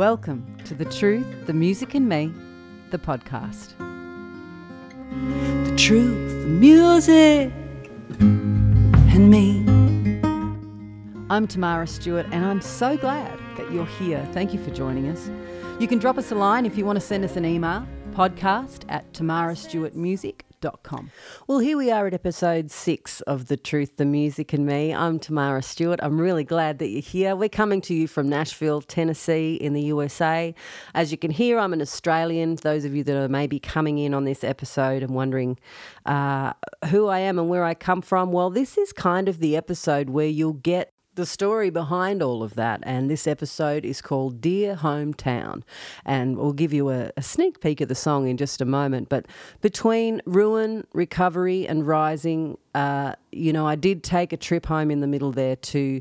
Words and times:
Welcome 0.00 0.56
to 0.64 0.74
The 0.74 0.86
Truth, 0.86 1.44
The 1.44 1.52
Music 1.52 1.94
and 1.94 2.08
Me, 2.08 2.32
the 2.88 2.96
podcast. 2.96 3.76
The 5.66 5.76
truth, 5.76 6.40
the 6.40 6.48
music, 6.48 7.52
and 8.18 9.28
me. 9.28 9.62
I'm 11.28 11.46
Tamara 11.46 11.86
Stewart, 11.86 12.24
and 12.32 12.46
I'm 12.46 12.62
so 12.62 12.96
glad 12.96 13.38
that 13.58 13.70
you're 13.70 13.84
here. 13.84 14.26
Thank 14.32 14.54
you 14.54 14.64
for 14.64 14.70
joining 14.70 15.06
us. 15.08 15.28
You 15.78 15.86
can 15.86 15.98
drop 15.98 16.16
us 16.16 16.32
a 16.32 16.34
line 16.34 16.64
if 16.64 16.78
you 16.78 16.86
want 16.86 16.96
to 16.96 17.04
send 17.04 17.22
us 17.22 17.36
an 17.36 17.44
email 17.44 17.86
podcast 18.14 18.86
at 18.88 19.04
Well, 21.46 21.58
here 21.58 21.78
we 21.78 21.90
are 21.90 22.06
at 22.06 22.12
episode 22.12 22.70
six 22.70 23.22
of 23.22 23.48
The 23.48 23.56
Truth, 23.56 23.96
the 23.96 24.04
Music 24.04 24.52
and 24.52 24.66
Me. 24.66 24.92
I'm 24.92 25.18
Tamara 25.18 25.62
Stewart. 25.62 26.00
I'm 26.02 26.20
really 26.20 26.44
glad 26.44 26.78
that 26.80 26.88
you're 26.88 27.00
here. 27.00 27.34
We're 27.34 27.48
coming 27.48 27.80
to 27.82 27.94
you 27.94 28.06
from 28.06 28.28
Nashville, 28.28 28.82
Tennessee, 28.82 29.54
in 29.54 29.72
the 29.72 29.80
USA. 29.80 30.54
As 30.94 31.10
you 31.10 31.16
can 31.16 31.30
hear, 31.30 31.58
I'm 31.58 31.72
an 31.72 31.80
Australian. 31.80 32.56
Those 32.56 32.84
of 32.84 32.94
you 32.94 33.02
that 33.04 33.16
are 33.16 33.28
maybe 33.28 33.58
coming 33.58 33.96
in 33.96 34.12
on 34.12 34.24
this 34.24 34.44
episode 34.44 35.02
and 35.02 35.14
wondering 35.14 35.58
uh, 36.04 36.52
who 36.90 37.06
I 37.06 37.20
am 37.20 37.38
and 37.38 37.48
where 37.48 37.64
I 37.64 37.72
come 37.72 38.02
from, 38.02 38.30
well, 38.30 38.50
this 38.50 38.76
is 38.76 38.92
kind 38.92 39.30
of 39.30 39.38
the 39.38 39.56
episode 39.56 40.10
where 40.10 40.28
you'll 40.28 40.52
get 40.52 40.92
the 41.20 41.26
story 41.26 41.68
behind 41.68 42.22
all 42.22 42.42
of 42.42 42.54
that. 42.54 42.80
And 42.82 43.10
this 43.10 43.26
episode 43.26 43.84
is 43.84 44.00
called 44.00 44.40
Dear 44.40 44.74
Hometown. 44.74 45.62
And 46.06 46.38
we'll 46.38 46.54
give 46.54 46.72
you 46.72 46.88
a, 46.88 47.12
a, 47.14 47.22
sneak 47.22 47.60
peek 47.60 47.82
of 47.82 47.88
the 47.88 47.94
song 47.94 48.26
in 48.26 48.38
just 48.38 48.62
a 48.62 48.64
moment. 48.64 49.10
But 49.10 49.26
between 49.60 50.22
ruin, 50.24 50.86
recovery, 50.94 51.68
and 51.68 51.86
rising, 51.86 52.56
uh, 52.74 53.16
you 53.30 53.52
know, 53.52 53.66
I 53.66 53.76
did 53.76 54.02
take 54.02 54.32
a 54.32 54.38
trip 54.38 54.64
home 54.64 54.90
in 54.90 55.00
the 55.00 55.06
middle 55.06 55.30
there 55.30 55.56
to 55.56 56.00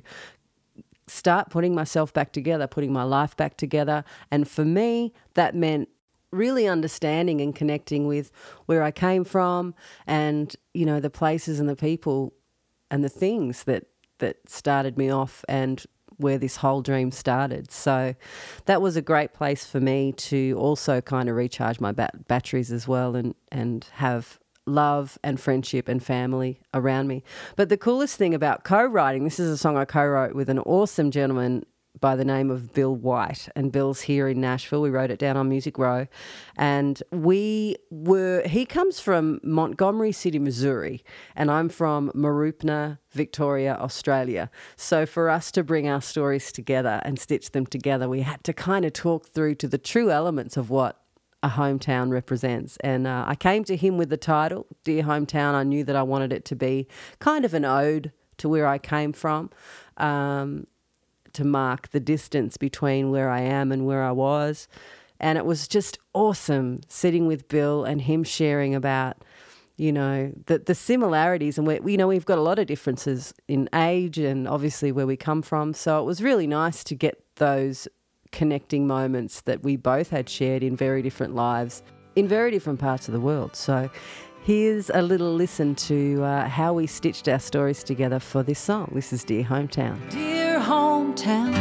start 1.08 1.50
putting 1.50 1.76
myself 1.76 2.14
back 2.14 2.32
together, 2.32 2.66
putting 2.66 2.94
my 2.94 3.04
life 3.04 3.36
back 3.36 3.58
together. 3.58 4.06
And 4.32 4.48
for 4.48 4.64
me, 4.64 5.14
that 5.34 5.54
meant 5.54 5.90
really 6.32 6.66
understanding 6.66 7.42
and 7.42 7.54
connecting 7.54 8.08
with 8.08 8.32
where 8.68 8.84
I 8.84 8.92
came 8.92 9.26
from 9.26 9.76
and, 10.08 10.56
you 10.74 10.86
know, 10.86 11.02
the 11.02 11.10
places 11.10 11.60
and 11.60 11.68
the 11.68 11.76
people 11.76 12.34
and 12.90 13.04
the 13.04 13.10
things 13.10 13.66
that 13.66 13.86
that 14.20 14.38
started 14.48 14.98
me 14.98 15.10
off 15.10 15.44
and 15.48 15.86
where 16.18 16.38
this 16.38 16.58
whole 16.58 16.82
dream 16.82 17.12
started. 17.12 17.72
So 17.72 18.14
that 18.66 18.82
was 18.82 18.96
a 18.98 19.02
great 19.02 19.34
place 19.34 19.66
for 19.66 19.80
me 19.80 20.12
to 20.14 20.56
also 20.58 21.02
kind 21.02 21.30
of 21.30 21.36
recharge 21.36 21.80
my 21.80 21.92
bat- 21.92 22.28
batteries 22.28 22.72
as 22.72 22.88
well 22.88 23.16
and, 23.16 23.36
and 23.52 23.86
have 23.94 24.38
love 24.66 25.18
and 25.24 25.40
friendship 25.40 25.88
and 25.88 26.04
family 26.04 26.62
around 26.74 27.08
me. 27.08 27.24
But 27.56 27.70
the 27.70 27.78
coolest 27.78 28.18
thing 28.18 28.34
about 28.34 28.64
co 28.64 28.86
writing, 28.86 29.24
this 29.24 29.40
is 29.40 29.50
a 29.50 29.58
song 29.58 29.78
I 29.78 29.86
co 29.86 30.06
wrote 30.06 30.36
with 30.36 30.50
an 30.50 30.60
awesome 30.60 31.10
gentleman 31.12 31.66
by 32.00 32.16
the 32.16 32.26
name 32.26 32.50
of 32.50 32.74
Bill 32.74 32.96
White, 32.96 33.50
and 33.56 33.72
Bill's 33.72 34.02
here 34.02 34.28
in 34.28 34.40
Nashville. 34.40 34.82
We 34.82 34.90
wrote 34.90 35.12
it 35.12 35.20
down 35.20 35.38
on 35.38 35.50
Music 35.50 35.78
Row, 35.78 36.08
and 36.58 37.02
we 37.12 37.76
were. 37.90 38.42
He 38.46 38.66
comes 38.66 39.00
from 39.00 39.40
Montgomery 39.44 40.12
City, 40.12 40.40
Missouri, 40.40 41.04
and 41.36 41.50
I'm 41.52 41.70
from 41.70 42.12
Mooroopna, 42.16 43.00
Victoria, 43.12 43.76
Australia. 43.80 44.50
So 44.76 45.06
for 45.06 45.30
us 45.30 45.52
to 45.52 45.64
bring 45.64 45.88
our 45.88 46.02
stories 46.02 46.52
together 46.52 47.02
and 47.04 47.20
stitch 47.20 47.52
them 47.52 47.66
together, 47.66 48.08
we 48.08 48.22
had 48.22 48.44
to 48.46 48.54
kind 48.54 48.86
of 48.86 48.94
talk 48.94 49.28
through 49.28 49.56
to 49.56 49.68
the 49.68 49.78
true 49.78 50.12
elements 50.12 50.58
of 50.58 50.70
what 50.70 51.02
a 51.42 51.50
hometown 51.50 52.12
represents. 52.12 52.78
And 52.78 53.08
uh, 53.08 53.24
I 53.28 53.36
came 53.36 53.64
to 53.66 53.76
him 53.76 53.98
with 53.98 54.10
the 54.10 54.18
title, 54.18 54.68
Dear 54.84 55.04
Hometown. 55.04 55.54
I 55.54 55.64
knew 55.64 55.84
that 55.86 55.96
I 55.96 56.04
wanted 56.04 56.34
it 56.34 56.46
to 56.46 56.56
be 56.56 56.88
kind 57.20 57.46
of 57.46 57.54
an 57.54 57.66
ode 57.66 58.12
to 58.38 58.50
where 58.50 58.68
I 58.68 58.78
came 58.78 59.14
from. 59.14 59.50
Um, 59.98 60.68
to 61.40 61.46
mark 61.46 61.90
the 61.90 62.00
distance 62.02 62.58
between 62.58 63.12
where 63.12 63.30
I 63.30 63.40
am 63.40 63.72
and 63.72 63.86
where 63.86 64.04
I 64.04 64.12
was. 64.12 64.68
And 65.22 65.38
it 65.38 65.46
was 65.46 65.68
just 65.68 65.98
awesome 66.14 66.82
sitting 66.88 67.28
with 67.28 67.48
Bill 67.48 67.86
and 67.86 68.02
him 68.02 68.24
sharing 68.24 68.76
about, 68.76 69.24
you 69.78 69.92
know, 69.92 70.34
the, 70.48 70.60
the 70.60 70.76
similarities. 70.76 71.58
And 71.58 71.66
we, 71.66 71.80
you 71.92 71.98
know, 71.98 72.08
we've 72.08 72.26
got 72.26 72.38
a 72.38 72.42
lot 72.42 72.60
of 72.60 72.68
differences 72.68 73.34
in 73.48 73.70
age 73.74 74.18
and 74.18 74.48
obviously 74.48 74.92
where 74.92 75.08
we 75.08 75.16
come 75.16 75.42
from. 75.42 75.74
So 75.74 76.02
it 76.02 76.06
was 76.06 76.22
really 76.22 76.48
nice 76.48 76.84
to 76.86 76.96
get 76.96 77.24
those 77.36 77.88
connecting 78.32 78.86
moments 78.86 79.42
that 79.42 79.64
we 79.64 79.78
both 79.78 80.10
had 80.10 80.30
shared 80.30 80.62
in 80.62 80.76
very 80.76 81.02
different 81.02 81.36
lives 81.36 81.84
in 82.16 82.28
very 82.28 82.52
different 82.52 82.80
parts 82.80 83.08
of 83.08 83.14
the 83.14 83.20
world. 83.20 83.56
So 83.56 83.90
here's 84.44 84.90
a 84.92 85.02
little 85.02 85.34
listen 85.34 85.76
to 85.76 86.24
uh, 86.24 86.48
how 86.48 86.74
we 86.74 86.86
stitched 86.86 87.28
our 87.28 87.40
stories 87.40 87.84
together 87.84 88.20
for 88.20 88.44
this 88.44 88.60
song. 88.60 88.92
This 88.94 89.14
is 89.14 89.24
Dear 89.24 89.44
Hometown. 89.44 90.10
Dear 90.10 90.49
hometown. 90.70 91.52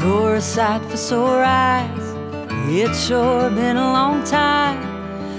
You're 0.00 0.34
a 0.34 0.40
sight 0.40 0.82
for 0.90 0.96
sore 0.96 1.44
eyes. 1.44 2.06
It's 2.68 3.06
sure 3.06 3.48
been 3.50 3.76
a 3.76 3.92
long 3.92 4.24
time 4.24 4.80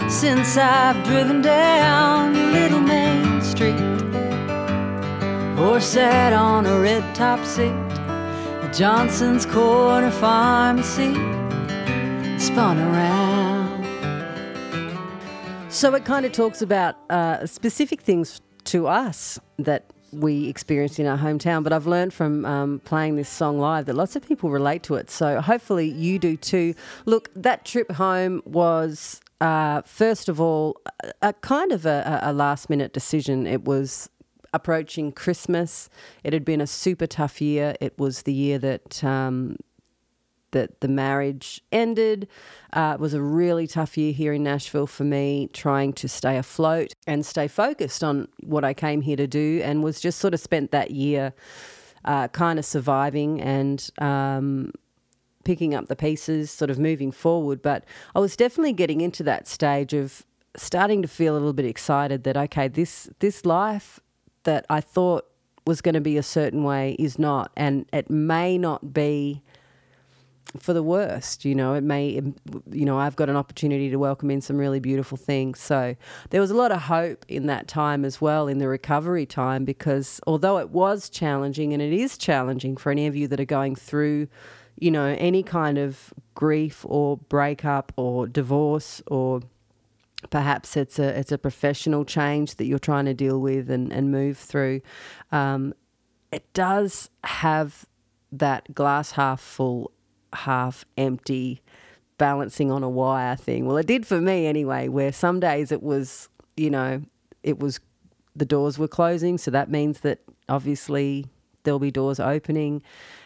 since 0.10 0.58
I've 0.58 1.04
driven 1.04 1.42
down 1.42 2.34
little 2.54 2.80
main 2.80 3.42
street 3.42 3.82
or 5.60 5.82
sat 5.82 6.32
on 6.32 6.66
a 6.66 6.80
red 6.80 7.04
top 7.14 7.44
seat 7.44 7.74
at 8.64 8.74
Johnson's 8.74 9.46
Corner 9.46 10.12
Pharmacy. 10.12 11.14
Spun 12.40 12.80
around. 12.80 13.84
So 15.70 15.94
it 15.96 16.06
kind 16.06 16.26
of 16.26 16.32
talks 16.32 16.62
about 16.62 16.96
uh, 17.10 17.46
specific 17.46 18.00
things 18.02 18.40
to 18.66 18.88
us 18.88 19.38
that 19.60 19.92
we 20.20 20.48
experienced 20.48 21.00
in 21.00 21.06
our 21.06 21.18
hometown. 21.18 21.64
But 21.64 21.74
I've 21.74 21.88
learned 21.88 22.14
from 22.14 22.46
um, 22.46 22.80
playing 22.86 23.16
this 23.16 23.30
song 23.30 23.60
live 23.60 23.86
that 23.86 23.96
lots 23.96 24.16
of 24.16 24.28
people 24.28 24.50
relate 24.50 24.84
to 24.84 24.96
it. 24.96 25.10
So 25.10 25.42
hopefully 25.42 25.90
you 25.90 26.20
do 26.20 26.38
too. 26.38 26.74
Look, 27.06 27.30
that 27.36 27.66
trip 27.66 27.92
home 27.94 28.42
was, 28.46 29.22
uh, 29.42 29.82
first 29.84 30.30
of 30.30 30.42
all, 30.42 30.80
a, 31.04 31.30
a 31.30 31.34
kind 31.34 31.72
of 31.72 31.86
a, 31.86 32.20
a 32.24 32.34
last 32.34 32.70
minute 32.70 32.94
decision. 32.94 33.48
It 33.48 33.66
was 33.66 34.10
approaching 34.54 35.12
Christmas. 35.12 35.90
It 36.24 36.34
had 36.34 36.46
been 36.46 36.62
a 36.62 36.68
super 36.68 37.08
tough 37.08 37.42
year. 37.42 37.76
It 37.80 37.98
was 37.98 38.24
the 38.24 38.34
year 38.34 38.58
that 38.60 39.04
um, 39.04 39.58
that 40.52 40.82
the 40.82 40.88
marriage 40.88 41.62
ended. 41.72 42.28
Uh, 42.74 42.94
it 42.96 43.00
was 43.00 43.14
a 43.14 43.22
really 43.22 43.68
tough 43.68 43.98
year 43.98 44.14
here 44.14 44.34
in 44.34 44.44
Nashville 44.44 44.88
for 44.88 45.04
me, 45.04 45.50
trying 45.54 45.94
to 45.94 46.08
stay 46.08 46.38
afloat 46.38 46.94
and 47.06 47.26
stay 47.26 47.48
focused 47.48 48.04
on 48.04 48.28
what 48.42 48.64
I 48.64 48.74
came 48.74 49.02
here 49.02 49.18
to 49.18 49.28
do, 49.28 49.62
and 49.64 49.84
was 49.84 50.00
just 50.00 50.20
sort 50.20 50.34
of 50.34 50.40
spent 50.40 50.72
that 50.72 50.92
year 50.92 51.34
uh, 52.06 52.28
kind 52.30 52.60
of 52.60 52.66
surviving 52.66 53.42
and. 53.42 53.90
Um, 54.00 54.72
picking 55.44 55.74
up 55.74 55.88
the 55.88 55.96
pieces, 55.96 56.52
sort 56.52 56.70
of 56.70 56.78
moving 56.78 57.10
forward. 57.10 57.62
But 57.62 57.86
I 58.14 58.20
was 58.20 58.36
definitely 58.36 58.74
getting 58.74 59.00
into 59.00 59.24
that 59.24 59.48
stage 59.48 59.94
of 59.94 60.26
starting 60.58 61.02
to 61.04 61.08
feel 61.08 61.34
a 61.34 61.40
little 61.40 61.54
bit 61.54 61.66
excited 61.66 62.26
that 62.26 62.36
okay, 62.36 62.68
this 62.68 63.10
this 63.20 63.46
life 63.46 64.02
that 64.44 64.66
I 64.70 64.82
thought 64.82 65.26
was 65.66 65.82
going 65.82 65.96
to 65.96 66.02
be 66.02 66.18
a 66.18 66.24
certain 66.24 66.64
way 66.64 66.96
is 67.00 67.18
not, 67.18 67.52
and 67.56 67.86
it 67.94 68.10
may 68.10 68.58
not 68.58 68.94
be 68.94 69.42
for 70.58 70.74
the 70.74 70.84
worst. 70.84 71.46
You 71.46 71.56
know, 71.56 71.74
it 71.74 71.84
may, 71.84 72.22
you 72.72 72.86
know, 72.86 72.98
I've 73.00 73.16
got 73.16 73.30
an 73.30 73.36
opportunity 73.36 73.90
to 73.90 73.98
welcome 73.98 74.32
in 74.32 74.42
some 74.42 74.58
really 74.58 74.80
beautiful 74.80 75.18
things. 75.18 75.60
So 75.60 75.96
there 76.30 76.42
was 76.42 76.52
a 76.52 76.56
lot 76.56 76.72
of 76.72 76.84
hope 76.84 77.26
in 77.28 77.48
that 77.48 77.68
time 77.68 78.04
as 78.06 78.20
well, 78.22 78.48
in 78.48 78.58
the 78.58 78.68
recovery 78.68 79.26
time, 79.26 79.66
because 79.66 80.20
although 80.28 80.58
it 80.58 80.70
was 80.70 81.10
challenging 81.10 81.74
and 81.74 81.82
it 81.82 81.94
is 81.94 82.18
challenging 82.18 82.78
for 82.78 82.92
any 82.92 83.08
of 83.08 83.16
you 83.16 83.28
that 83.28 83.40
are 83.40 83.46
going 83.46 83.76
through, 83.76 84.28
you 84.80 84.92
know, 84.92 85.16
any 85.18 85.44
kind 85.44 85.78
of 85.78 86.14
grief 86.36 86.86
or 86.88 87.18
breakup 87.18 87.92
or 87.96 88.28
divorce 88.28 89.02
or 89.08 89.42
perhaps 90.30 90.76
it's 90.76 91.00
a 91.00 91.20
it's 91.20 91.32
a 91.32 91.38
professional 91.38 92.04
change 92.04 92.56
that 92.56 92.66
you're 92.66 92.80
trying 92.80 93.06
to 93.06 93.14
deal 93.14 93.40
with 93.40 93.70
and, 93.70 93.92
and 93.92 94.12
move 94.12 94.38
through. 94.38 94.82
Um, 95.32 95.74
it 96.32 96.52
does 96.54 97.10
have 97.24 97.86
that 98.32 98.74
glass 98.74 99.12
half 99.12 99.40
full 99.40 99.92
half 100.34 100.86
empty, 100.98 101.62
balancing 102.18 102.72
on 102.72 102.84
a 102.84 102.90
wire 102.90 103.36
thing. 103.36 103.66
Well, 103.66 103.78
it 103.78 103.88
did 103.88 104.06
for 104.06 104.20
me 104.20 104.48
anyway, 104.48 104.88
where 104.88 105.12
some 105.12 105.40
days 105.40 105.72
it 105.72 105.84
was, 105.84 106.30
you 106.56 106.70
know, 106.70 107.02
it 107.44 107.60
was 107.60 107.80
the 108.36 108.46
doors 108.46 108.80
were 108.80 108.88
closing. 108.88 109.38
So 109.38 109.52
that 109.52 109.70
means 109.70 110.00
that 110.02 110.20
obviously 110.50 111.26
there'll 111.64 111.80
be 111.80 111.92
doors 111.92 112.20
opening. 112.20 112.82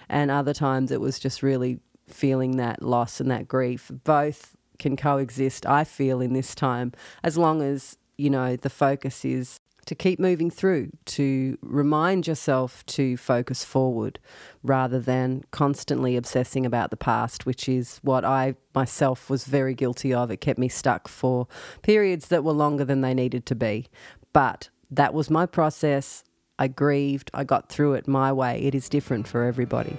And 0.09 0.29
other 0.29 0.53
times 0.53 0.91
it 0.91 0.99
was 0.99 1.19
just 1.19 1.41
really 1.41 1.79
feeling 2.07 2.57
that 2.57 2.83
loss 2.83 3.21
and 3.21 3.31
that 3.31 3.47
grief. 3.47 3.89
Both 4.03 4.57
can 4.77 4.97
coexist, 4.97 5.65
I 5.65 5.85
feel, 5.85 6.19
in 6.19 6.33
this 6.33 6.53
time, 6.53 6.91
as 7.23 7.37
long 7.37 7.61
as, 7.61 7.97
you 8.17 8.29
know, 8.29 8.57
the 8.57 8.69
focus 8.69 9.23
is 9.23 9.60
to 9.91 9.95
keep 9.95 10.21
moving 10.21 10.49
through, 10.49 10.89
to 11.03 11.57
remind 11.61 12.25
yourself 12.25 12.85
to 12.85 13.17
focus 13.17 13.65
forward 13.65 14.21
rather 14.63 15.01
than 15.01 15.43
constantly 15.51 16.15
obsessing 16.15 16.65
about 16.65 16.91
the 16.91 16.95
past, 16.95 17.45
which 17.45 17.67
is 17.67 17.99
what 18.01 18.23
I 18.23 18.55
myself 18.73 19.29
was 19.29 19.43
very 19.43 19.73
guilty 19.75 20.13
of. 20.13 20.31
It 20.31 20.37
kept 20.37 20.57
me 20.57 20.69
stuck 20.69 21.09
for 21.09 21.45
periods 21.81 22.29
that 22.29 22.45
were 22.45 22.53
longer 22.53 22.85
than 22.85 23.01
they 23.01 23.13
needed 23.13 23.45
to 23.47 23.55
be. 23.55 23.89
But 24.31 24.69
that 24.89 25.13
was 25.13 25.29
my 25.29 25.45
process. 25.45 26.23
I 26.57 26.69
grieved, 26.69 27.29
I 27.33 27.43
got 27.43 27.67
through 27.67 27.95
it 27.95 28.07
my 28.07 28.31
way. 28.31 28.61
It 28.61 28.73
is 28.73 28.87
different 28.87 29.27
for 29.27 29.43
everybody. 29.43 29.97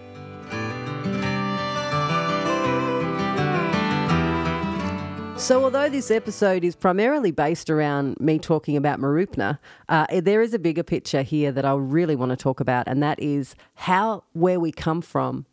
So, 5.42 5.64
although 5.64 5.88
this 5.88 6.12
episode 6.12 6.62
is 6.62 6.76
primarily 6.76 7.32
based 7.32 7.68
around 7.68 8.20
me 8.20 8.38
talking 8.38 8.76
about 8.76 9.00
Mooroopna, 9.00 9.58
uh, 9.88 10.06
there 10.20 10.40
is 10.40 10.54
a 10.54 10.58
bigger 10.58 10.84
picture 10.84 11.22
here 11.22 11.50
that 11.50 11.64
I 11.64 11.74
really 11.74 12.14
want 12.14 12.30
to 12.30 12.36
talk 12.36 12.60
about, 12.60 12.86
and 12.86 13.02
that 13.02 13.18
is 13.20 13.56
how 13.74 14.22
where 14.34 14.60
we 14.60 14.70
come 14.70 15.02
from 15.02 15.46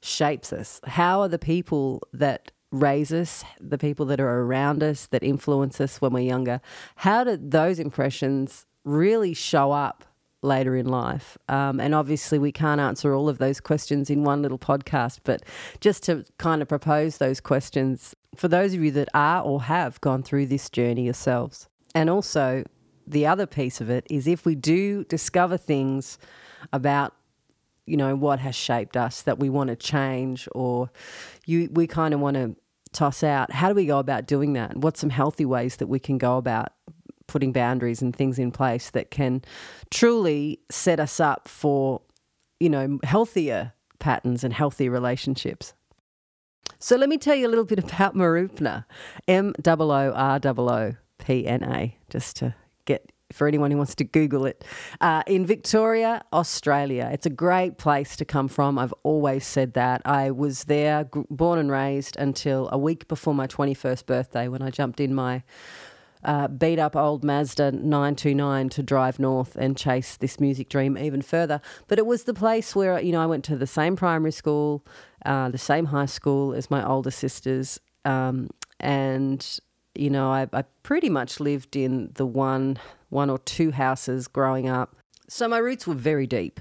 shapes 0.00 0.54
us. 0.54 0.80
How 0.86 1.20
are 1.20 1.28
the 1.28 1.38
people 1.38 2.02
that 2.14 2.50
raise 2.72 3.12
us, 3.12 3.44
the 3.60 3.76
people 3.76 4.06
that 4.06 4.20
are 4.20 4.40
around 4.40 4.82
us, 4.82 5.04
that 5.08 5.22
influence 5.22 5.82
us 5.82 6.00
when 6.00 6.14
we're 6.14 6.20
younger, 6.20 6.62
how 6.96 7.22
do 7.22 7.36
those 7.36 7.78
impressions 7.78 8.64
really 8.84 9.34
show 9.34 9.70
up 9.70 10.06
later 10.42 10.76
in 10.76 10.86
life. 10.86 11.36
Um, 11.48 11.80
and 11.80 11.94
obviously, 11.94 12.38
we 12.38 12.52
can't 12.52 12.80
answer 12.80 13.12
all 13.12 13.28
of 13.28 13.38
those 13.38 13.60
questions 13.60 14.08
in 14.08 14.22
one 14.24 14.42
little 14.42 14.58
podcast, 14.58 15.20
but 15.24 15.42
just 15.80 16.04
to 16.04 16.24
kind 16.38 16.62
of 16.62 16.68
propose 16.68 17.18
those 17.18 17.40
questions 17.40 18.14
for 18.36 18.48
those 18.48 18.74
of 18.74 18.82
you 18.82 18.90
that 18.92 19.08
are 19.14 19.42
or 19.42 19.62
have 19.62 20.00
gone 20.00 20.22
through 20.22 20.46
this 20.46 20.70
journey 20.70 21.04
yourselves. 21.04 21.68
And 21.94 22.10
also, 22.10 22.64
the 23.06 23.26
other 23.26 23.46
piece 23.46 23.80
of 23.80 23.88
it 23.90 24.06
is 24.10 24.26
if 24.26 24.44
we 24.44 24.54
do 24.54 25.04
discover 25.04 25.56
things 25.56 26.18
about 26.72 27.14
you 27.86 27.96
know 27.96 28.16
what 28.16 28.40
has 28.40 28.56
shaped 28.56 28.96
us 28.96 29.22
that 29.22 29.38
we 29.38 29.48
want 29.48 29.68
to 29.68 29.76
change 29.76 30.48
or 30.52 30.90
you 31.46 31.68
we 31.72 31.86
kind 31.86 32.12
of 32.12 32.18
want 32.20 32.34
to 32.34 32.56
toss 32.92 33.22
out 33.22 33.52
how 33.52 33.68
do 33.68 33.74
we 33.74 33.86
go 33.86 33.98
about 33.98 34.26
doing 34.26 34.54
that 34.54 34.76
what's 34.76 35.00
some 35.00 35.10
healthy 35.10 35.44
ways 35.44 35.76
that 35.76 35.86
we 35.86 36.00
can 36.00 36.18
go 36.18 36.36
about 36.36 36.72
putting 37.28 37.52
boundaries 37.52 38.02
and 38.02 38.14
things 38.14 38.38
in 38.38 38.50
place 38.50 38.90
that 38.90 39.10
can 39.10 39.42
truly 39.90 40.58
set 40.70 40.98
us 40.98 41.20
up 41.20 41.46
for 41.46 42.00
you 42.58 42.68
know 42.68 42.98
healthier 43.04 43.72
patterns 44.00 44.42
and 44.42 44.52
healthy 44.52 44.88
relationships 44.88 45.72
so 46.78 46.96
let 46.96 47.08
me 47.08 47.18
tell 47.18 47.34
you 47.34 47.46
a 47.46 47.50
little 47.50 47.64
bit 47.64 47.78
about 47.84 48.14
Mooroopna, 48.14 48.84
M 49.28 49.52
O 49.66 49.90
R 50.12 50.40
O 50.44 50.92
P 51.18 51.46
N 51.46 51.64
A, 51.64 51.96
just 52.10 52.36
to 52.36 52.54
get 52.84 53.10
for 53.32 53.48
anyone 53.48 53.70
who 53.70 53.76
wants 53.76 53.94
to 53.96 54.04
Google 54.04 54.46
it. 54.46 54.64
Uh, 55.00 55.22
in 55.26 55.46
Victoria, 55.46 56.22
Australia. 56.32 57.10
It's 57.12 57.26
a 57.26 57.30
great 57.30 57.76
place 57.78 58.16
to 58.16 58.24
come 58.24 58.48
from. 58.48 58.78
I've 58.78 58.94
always 59.02 59.44
said 59.44 59.74
that. 59.74 60.02
I 60.04 60.30
was 60.30 60.64
there, 60.64 61.04
g- 61.12 61.22
born 61.28 61.58
and 61.58 61.70
raised, 61.70 62.16
until 62.18 62.68
a 62.70 62.78
week 62.78 63.08
before 63.08 63.34
my 63.34 63.46
21st 63.46 64.06
birthday 64.06 64.48
when 64.48 64.62
I 64.62 64.70
jumped 64.70 65.00
in 65.00 65.14
my 65.14 65.42
uh, 66.26 66.48
beat 66.48 66.80
up 66.80 66.96
old 66.96 67.22
Mazda 67.22 67.70
929 67.72 68.68
to 68.70 68.82
drive 68.82 69.18
north 69.20 69.54
and 69.56 69.76
chase 69.76 70.16
this 70.16 70.40
music 70.40 70.68
dream 70.68 70.98
even 70.98 71.22
further. 71.22 71.60
But 71.86 71.98
it 71.98 72.06
was 72.06 72.24
the 72.24 72.34
place 72.34 72.74
where, 72.74 73.00
you 73.00 73.12
know, 73.12 73.22
I 73.22 73.26
went 73.26 73.44
to 73.44 73.56
the 73.56 73.66
same 73.66 73.94
primary 73.94 74.32
school, 74.32 74.84
uh, 75.24 75.48
the 75.50 75.58
same 75.58 75.86
high 75.86 76.06
school 76.06 76.52
as 76.52 76.68
my 76.68 76.86
older 76.86 77.12
sisters. 77.12 77.80
Um, 78.04 78.50
and, 78.80 79.58
you 79.94 80.10
know, 80.10 80.30
I, 80.30 80.48
I 80.52 80.64
pretty 80.82 81.08
much 81.08 81.38
lived 81.38 81.76
in 81.76 82.10
the 82.14 82.26
one, 82.26 82.78
one 83.08 83.30
or 83.30 83.38
two 83.38 83.70
houses 83.70 84.26
growing 84.26 84.68
up. 84.68 84.96
So 85.28 85.48
my 85.48 85.58
roots 85.58 85.86
were 85.86 85.94
very 85.94 86.26
deep 86.26 86.60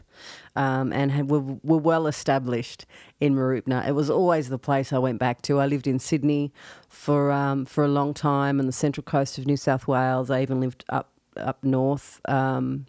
um, 0.55 0.91
and 0.91 1.11
had, 1.11 1.29
were, 1.29 1.41
were 1.63 1.77
well 1.77 2.07
established 2.07 2.85
in 3.19 3.35
Mooroopna. 3.35 3.87
It 3.87 3.91
was 3.91 4.09
always 4.09 4.49
the 4.49 4.57
place 4.57 4.91
I 4.91 4.97
went 4.97 5.19
back 5.19 5.41
to. 5.43 5.59
I 5.59 5.67
lived 5.67 5.87
in 5.87 5.99
Sydney 5.99 6.51
for 6.89 7.31
um, 7.31 7.65
for 7.65 7.83
a 7.83 7.87
long 7.87 8.13
time 8.13 8.59
on 8.59 8.65
the 8.65 8.71
central 8.71 9.03
coast 9.03 9.37
of 9.37 9.45
New 9.45 9.57
South 9.57 9.87
Wales. 9.87 10.29
I 10.29 10.41
even 10.41 10.59
lived 10.59 10.83
up 10.89 11.11
up 11.37 11.63
north 11.63 12.21
um, 12.27 12.85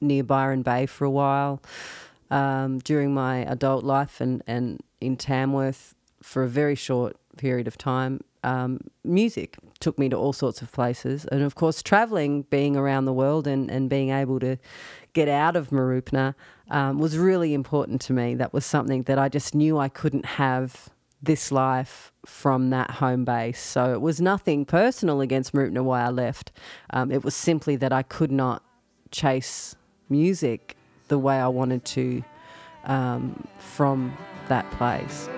near 0.00 0.24
Byron 0.24 0.62
Bay 0.62 0.86
for 0.86 1.04
a 1.04 1.10
while 1.10 1.62
um, 2.30 2.78
during 2.80 3.14
my 3.14 3.38
adult 3.44 3.84
life, 3.84 4.20
and 4.20 4.42
and 4.46 4.82
in 5.00 5.16
Tamworth 5.16 5.94
for 6.22 6.42
a 6.42 6.48
very 6.48 6.74
short 6.74 7.16
period 7.36 7.68
of 7.68 7.76
time. 7.76 8.20
Um, 8.44 8.78
music 9.02 9.56
took 9.80 9.98
me 9.98 10.08
to 10.10 10.16
all 10.16 10.32
sorts 10.32 10.62
of 10.62 10.70
places, 10.70 11.24
and 11.24 11.42
of 11.42 11.54
course, 11.54 11.82
traveling, 11.82 12.42
being 12.42 12.76
around 12.76 13.06
the 13.06 13.12
world, 13.12 13.46
and 13.46 13.70
and 13.70 13.90
being 13.90 14.10
able 14.10 14.38
to 14.40 14.56
get 15.14 15.28
out 15.28 15.56
of 15.56 15.70
Mooroopna 15.70 16.34
um, 16.70 16.98
was 16.98 17.16
really 17.16 17.54
important 17.54 18.00
to 18.02 18.12
me. 18.12 18.34
That 18.34 18.52
was 18.52 18.66
something 18.66 19.04
that 19.04 19.18
I 19.18 19.28
just 19.28 19.54
knew 19.54 19.78
I 19.78 19.88
couldn't 19.88 20.26
have 20.26 20.90
this 21.22 21.50
life 21.50 22.12
from 22.26 22.70
that 22.70 22.90
home 22.90 23.24
base. 23.24 23.60
So 23.60 23.92
it 23.94 24.00
was 24.00 24.20
nothing 24.20 24.64
personal 24.66 25.20
against 25.20 25.54
Mooroopna 25.54 25.82
why 25.82 26.02
I 26.02 26.10
left. 26.10 26.52
Um, 26.90 27.10
it 27.10 27.24
was 27.24 27.34
simply 27.34 27.76
that 27.76 27.92
I 27.92 28.02
could 28.02 28.30
not 28.30 28.62
chase 29.10 29.74
music 30.08 30.76
the 31.08 31.18
way 31.18 31.36
I 31.36 31.48
wanted 31.48 31.84
to 31.86 32.22
um, 32.84 33.46
from 33.58 34.16
that 34.48 34.70
place. 34.72 35.28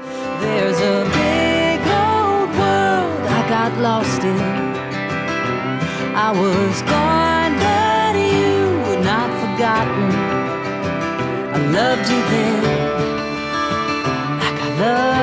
There's 0.40 0.80
a 0.80 1.45
got 3.48 3.78
lost 3.78 4.22
in. 4.24 4.40
I 6.16 6.32
was 6.32 6.82
gone, 6.82 7.54
but 7.64 8.14
you 8.16 8.54
were 8.86 9.02
not 9.04 9.30
forgotten. 9.40 10.10
I 11.54 11.58
loved 11.78 12.06
you 12.10 12.20
then, 12.32 12.62
like 14.40 14.60
I 14.62 14.68
love 14.80 15.15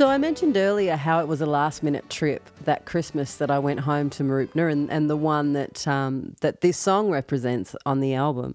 So 0.00 0.08
I 0.08 0.16
mentioned 0.16 0.56
earlier 0.56 0.96
how 0.96 1.20
it 1.20 1.28
was 1.28 1.42
a 1.42 1.46
last 1.46 1.82
minute 1.82 2.08
trip 2.08 2.48
that 2.64 2.86
Christmas 2.86 3.36
that 3.36 3.50
I 3.50 3.58
went 3.58 3.80
home 3.80 4.08
to 4.08 4.22
Mooroopna 4.22 4.72
and, 4.72 4.90
and 4.90 5.10
the 5.10 5.16
one 5.16 5.52
that 5.52 5.86
um, 5.86 6.36
that 6.40 6.62
this 6.62 6.78
song 6.78 7.10
represents 7.10 7.76
on 7.84 8.00
the 8.00 8.14
album. 8.14 8.54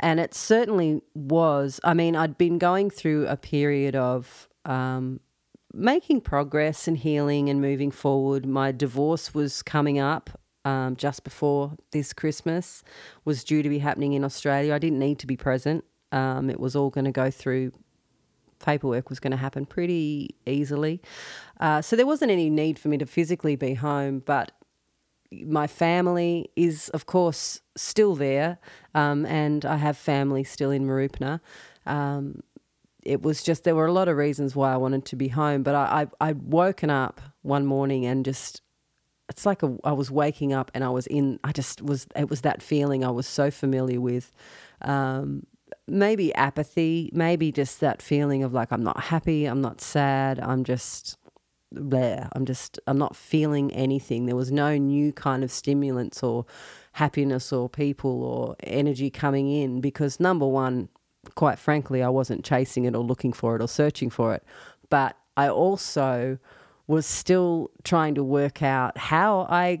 And 0.00 0.18
it 0.18 0.34
certainly 0.34 1.00
was. 1.14 1.78
I 1.84 1.94
mean, 1.94 2.16
I'd 2.16 2.36
been 2.36 2.58
going 2.58 2.90
through 2.90 3.28
a 3.28 3.36
period 3.36 3.94
of 3.94 4.48
um, 4.64 5.20
making 5.72 6.22
progress 6.22 6.88
and 6.88 6.98
healing 6.98 7.48
and 7.48 7.60
moving 7.60 7.92
forward. 7.92 8.44
My 8.44 8.72
divorce 8.72 9.32
was 9.32 9.62
coming 9.62 10.00
up 10.00 10.40
um, 10.64 10.96
just 10.96 11.22
before 11.22 11.76
this 11.92 12.12
Christmas, 12.12 12.82
was 13.24 13.44
due 13.44 13.62
to 13.62 13.68
be 13.68 13.78
happening 13.78 14.14
in 14.14 14.24
Australia. 14.24 14.74
I 14.74 14.80
didn't 14.80 14.98
need 14.98 15.20
to 15.20 15.28
be 15.28 15.36
present. 15.36 15.84
Um, 16.10 16.50
it 16.50 16.58
was 16.58 16.74
all 16.74 16.90
going 16.90 17.04
to 17.04 17.12
go 17.12 17.30
through 17.30 17.70
paperwork 18.60 19.08
was 19.08 19.20
going 19.20 19.30
to 19.32 19.36
happen 19.36 19.66
pretty 19.66 20.36
easily. 20.46 21.00
Uh, 21.58 21.82
so 21.82 21.96
there 21.96 22.06
wasn't 22.06 22.30
any 22.30 22.48
need 22.50 22.78
for 22.78 22.88
me 22.88 22.98
to 22.98 23.06
physically 23.06 23.56
be 23.56 23.74
home, 23.74 24.22
but 24.24 24.52
my 25.32 25.66
family 25.66 26.50
is, 26.56 26.88
of 26.90 27.06
course, 27.06 27.60
still 27.76 28.14
there, 28.14 28.58
um, 28.94 29.24
and 29.26 29.64
I 29.64 29.76
have 29.76 29.96
family 29.96 30.44
still 30.44 30.70
in 30.70 30.86
Mooroopna. 30.86 31.40
Um, 31.86 32.42
it 33.04 33.22
was 33.22 33.42
just 33.42 33.64
there 33.64 33.74
were 33.74 33.86
a 33.86 33.92
lot 33.92 34.08
of 34.08 34.16
reasons 34.16 34.54
why 34.54 34.72
I 34.72 34.76
wanted 34.76 35.04
to 35.06 35.16
be 35.16 35.28
home, 35.28 35.62
but 35.62 35.74
I 35.74 36.08
I 36.20 36.28
I'd 36.28 36.42
woken 36.42 36.90
up 36.90 37.20
one 37.42 37.64
morning 37.64 38.04
and 38.04 38.24
just 38.24 38.60
it's 39.28 39.46
like 39.46 39.62
a, 39.62 39.76
I 39.84 39.92
was 39.92 40.10
waking 40.10 40.52
up 40.52 40.70
and 40.74 40.84
I 40.84 40.90
was 40.90 41.06
in 41.06 41.38
I 41.44 41.52
just 41.52 41.80
was 41.80 42.06
it 42.16 42.28
was 42.28 42.42
that 42.42 42.62
feeling 42.62 43.04
I 43.04 43.10
was 43.10 43.26
so 43.26 43.50
familiar 43.50 44.00
with. 44.00 44.32
Um, 44.82 45.46
maybe 45.90 46.34
apathy, 46.34 47.10
maybe 47.12 47.52
just 47.52 47.80
that 47.80 48.00
feeling 48.00 48.42
of 48.42 48.52
like 48.52 48.70
I'm 48.72 48.82
not 48.82 49.00
happy, 49.04 49.46
I'm 49.46 49.60
not 49.60 49.80
sad, 49.80 50.38
I'm 50.40 50.64
just 50.64 51.18
there. 51.72 52.28
I'm 52.32 52.44
just 52.46 52.80
I'm 52.86 52.98
not 52.98 53.16
feeling 53.16 53.72
anything. 53.72 54.26
There 54.26 54.36
was 54.36 54.50
no 54.50 54.76
new 54.76 55.12
kind 55.12 55.44
of 55.44 55.50
stimulants 55.50 56.22
or 56.22 56.46
happiness 56.92 57.52
or 57.52 57.68
people 57.68 58.22
or 58.22 58.56
energy 58.62 59.10
coming 59.10 59.50
in 59.50 59.80
because 59.80 60.18
number 60.18 60.46
one, 60.46 60.88
quite 61.34 61.58
frankly, 61.58 62.02
I 62.02 62.08
wasn't 62.08 62.44
chasing 62.44 62.84
it 62.84 62.94
or 62.94 63.04
looking 63.04 63.32
for 63.32 63.56
it 63.56 63.62
or 63.62 63.68
searching 63.68 64.10
for 64.10 64.34
it. 64.34 64.44
But 64.88 65.16
I 65.36 65.48
also 65.48 66.38
was 66.86 67.06
still 67.06 67.70
trying 67.84 68.16
to 68.16 68.24
work 68.24 68.62
out 68.62 68.98
how 68.98 69.46
I 69.48 69.78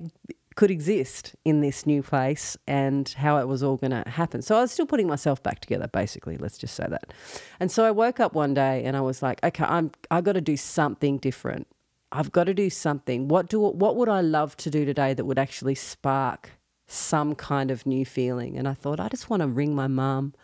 could 0.60 0.70
exist 0.70 1.34
in 1.46 1.62
this 1.62 1.86
new 1.86 2.02
place 2.02 2.54
and 2.66 3.08
how 3.16 3.38
it 3.38 3.48
was 3.48 3.62
all 3.62 3.78
going 3.78 3.92
to 3.92 4.06
happen. 4.06 4.42
So 4.42 4.58
I 4.58 4.60
was 4.60 4.70
still 4.70 4.84
putting 4.84 5.08
myself 5.08 5.42
back 5.42 5.60
together, 5.60 5.88
basically. 5.88 6.36
Let's 6.36 6.58
just 6.58 6.74
say 6.74 6.84
that. 6.86 7.14
And 7.60 7.72
so 7.72 7.86
I 7.86 7.90
woke 7.90 8.20
up 8.20 8.34
one 8.34 8.52
day 8.52 8.84
and 8.84 8.94
I 8.94 9.00
was 9.00 9.22
like, 9.22 9.42
okay, 9.42 9.64
I'm 9.64 9.90
I 10.10 10.20
got 10.20 10.34
to 10.34 10.42
do 10.42 10.58
something 10.58 11.16
different. 11.16 11.66
I've 12.12 12.30
got 12.30 12.44
to 12.44 12.52
do 12.52 12.68
something. 12.68 13.26
What 13.26 13.48
do 13.48 13.58
what 13.58 13.96
would 13.96 14.10
I 14.10 14.20
love 14.20 14.54
to 14.58 14.68
do 14.68 14.84
today 14.84 15.14
that 15.14 15.24
would 15.24 15.38
actually 15.38 15.76
spark 15.76 16.50
some 16.86 17.34
kind 17.34 17.70
of 17.70 17.86
new 17.86 18.04
feeling? 18.04 18.58
And 18.58 18.68
I 18.68 18.74
thought 18.74 19.00
I 19.00 19.08
just 19.08 19.30
want 19.30 19.40
to 19.40 19.48
ring 19.48 19.74
my 19.74 19.86
mum 19.86 20.34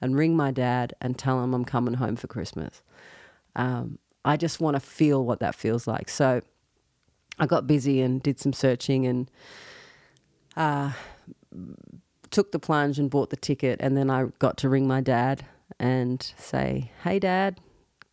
and 0.00 0.16
ring 0.16 0.34
my 0.34 0.52
dad 0.52 0.94
and 1.02 1.18
tell 1.18 1.38
them 1.42 1.52
I'm 1.52 1.66
coming 1.66 1.94
home 1.94 2.16
for 2.16 2.28
Christmas. 2.28 2.80
Um, 3.54 3.98
I 4.24 4.38
just 4.38 4.58
want 4.58 4.76
to 4.76 4.80
feel 4.80 5.22
what 5.22 5.40
that 5.40 5.54
feels 5.54 5.86
like. 5.86 6.08
So 6.08 6.40
I 7.38 7.46
got 7.46 7.66
busy 7.66 8.00
and 8.00 8.22
did 8.22 8.38
some 8.38 8.52
searching 8.52 9.06
and 9.06 9.30
uh, 10.56 10.92
took 12.30 12.52
the 12.52 12.58
plunge 12.58 12.98
and 12.98 13.10
bought 13.10 13.30
the 13.30 13.36
ticket. 13.36 13.80
And 13.80 13.96
then 13.96 14.10
I 14.10 14.26
got 14.38 14.56
to 14.58 14.68
ring 14.68 14.86
my 14.86 15.00
dad 15.00 15.44
and 15.78 16.22
say, 16.36 16.90
"Hey, 17.04 17.18
Dad, 17.18 17.60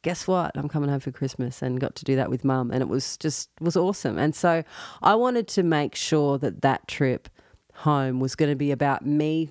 guess 0.02 0.28
what? 0.28 0.52
I'm 0.56 0.68
coming 0.68 0.90
home 0.90 1.00
for 1.00 1.12
Christmas." 1.12 1.62
And 1.62 1.80
got 1.80 1.96
to 1.96 2.06
do 2.06 2.16
that 2.16 2.30
with 2.30 2.44
Mum, 2.44 2.72
and 2.72 2.82
it 2.82 2.90
was 2.90 3.18
just 3.18 3.50
was 3.62 3.78
awesome. 3.78 4.18
And 4.18 4.36
so 4.36 4.64
I 5.02 5.16
wanted 5.16 5.48
to 5.50 5.64
make 5.64 5.96
sure 5.96 6.38
that 6.40 6.62
that 6.62 6.88
trip 6.88 7.30
home 7.74 8.20
was 8.20 8.36
going 8.36 8.52
to 8.52 8.56
be 8.56 8.72
about 8.72 9.06
me 9.06 9.50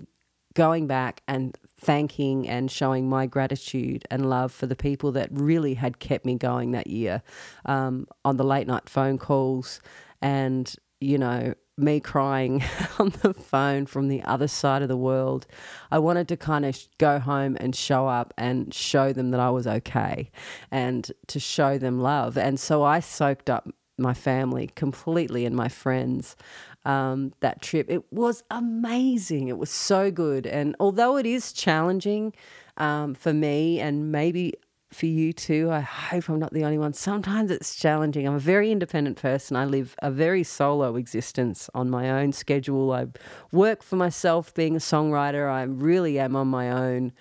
going 0.54 0.86
back 0.86 1.22
and 1.26 1.56
thanking 1.82 2.48
and 2.48 2.70
showing 2.70 3.08
my 3.08 3.26
gratitude 3.26 4.04
and 4.10 4.30
love 4.30 4.52
for 4.52 4.66
the 4.66 4.76
people 4.76 5.10
that 5.12 5.28
really 5.32 5.74
had 5.74 5.98
kept 5.98 6.24
me 6.24 6.36
going 6.36 6.70
that 6.70 6.86
year 6.86 7.22
um, 7.66 8.06
on 8.24 8.36
the 8.36 8.44
late 8.44 8.68
night 8.68 8.88
phone 8.88 9.18
calls 9.18 9.80
and, 10.20 10.76
you 11.00 11.18
know, 11.18 11.54
me 11.76 11.98
crying 11.98 12.62
on 13.00 13.10
the 13.22 13.34
phone 13.34 13.86
from 13.86 14.06
the 14.06 14.22
other 14.22 14.46
side 14.46 14.82
of 14.82 14.88
the 14.88 14.96
world. 14.96 15.46
I 15.90 15.98
wanted 15.98 16.28
to 16.28 16.36
kind 16.36 16.64
of 16.64 16.78
go 16.98 17.18
home 17.18 17.56
and 17.58 17.74
show 17.74 18.06
up 18.06 18.32
and 18.38 18.72
show 18.72 19.12
them 19.12 19.32
that 19.32 19.40
I 19.40 19.50
was 19.50 19.66
okay 19.66 20.30
and 20.70 21.10
to 21.26 21.40
show 21.40 21.78
them 21.78 22.00
love. 22.00 22.38
And 22.38 22.60
so 22.60 22.84
I 22.84 23.00
soaked 23.00 23.50
up 23.50 23.68
my 24.02 24.14
family 24.14 24.70
completely 24.74 25.46
and 25.46 25.56
my 25.56 25.68
friends 25.68 26.36
um, 26.84 27.32
that 27.40 27.62
trip. 27.62 27.86
It 27.88 28.04
was 28.12 28.42
amazing. 28.50 29.48
It 29.48 29.58
was 29.58 29.70
so 29.70 30.10
good. 30.10 30.46
And 30.46 30.74
although 30.80 31.16
it 31.16 31.26
is 31.26 31.52
challenging 31.52 32.32
um, 32.76 33.14
for 33.14 33.32
me 33.32 33.80
and 33.80 34.10
maybe 34.10 34.54
for 34.92 35.06
you 35.06 35.32
too, 35.32 35.70
I 35.70 35.80
hope 35.80 36.28
I'm 36.28 36.38
not 36.38 36.52
the 36.52 36.64
only 36.64 36.78
one. 36.78 36.92
Sometimes 36.92 37.50
it's 37.50 37.74
challenging. 37.76 38.26
I'm 38.26 38.34
a 38.34 38.40
very 38.40 38.70
independent 38.70 39.16
person. 39.16 39.56
I 39.56 39.64
live 39.64 39.94
a 40.02 40.10
very 40.10 40.42
solo 40.42 40.96
existence 40.96 41.70
on 41.74 41.88
my 41.88 42.10
own 42.10 42.32
schedule. 42.32 42.92
I 42.92 43.06
work 43.52 43.82
for 43.82 43.96
myself 43.96 44.52
being 44.52 44.76
a 44.76 44.80
songwriter. 44.80 45.50
I 45.50 45.62
really 45.62 46.18
am 46.18 46.36
on 46.36 46.48
my 46.48 46.70
own 46.70 47.12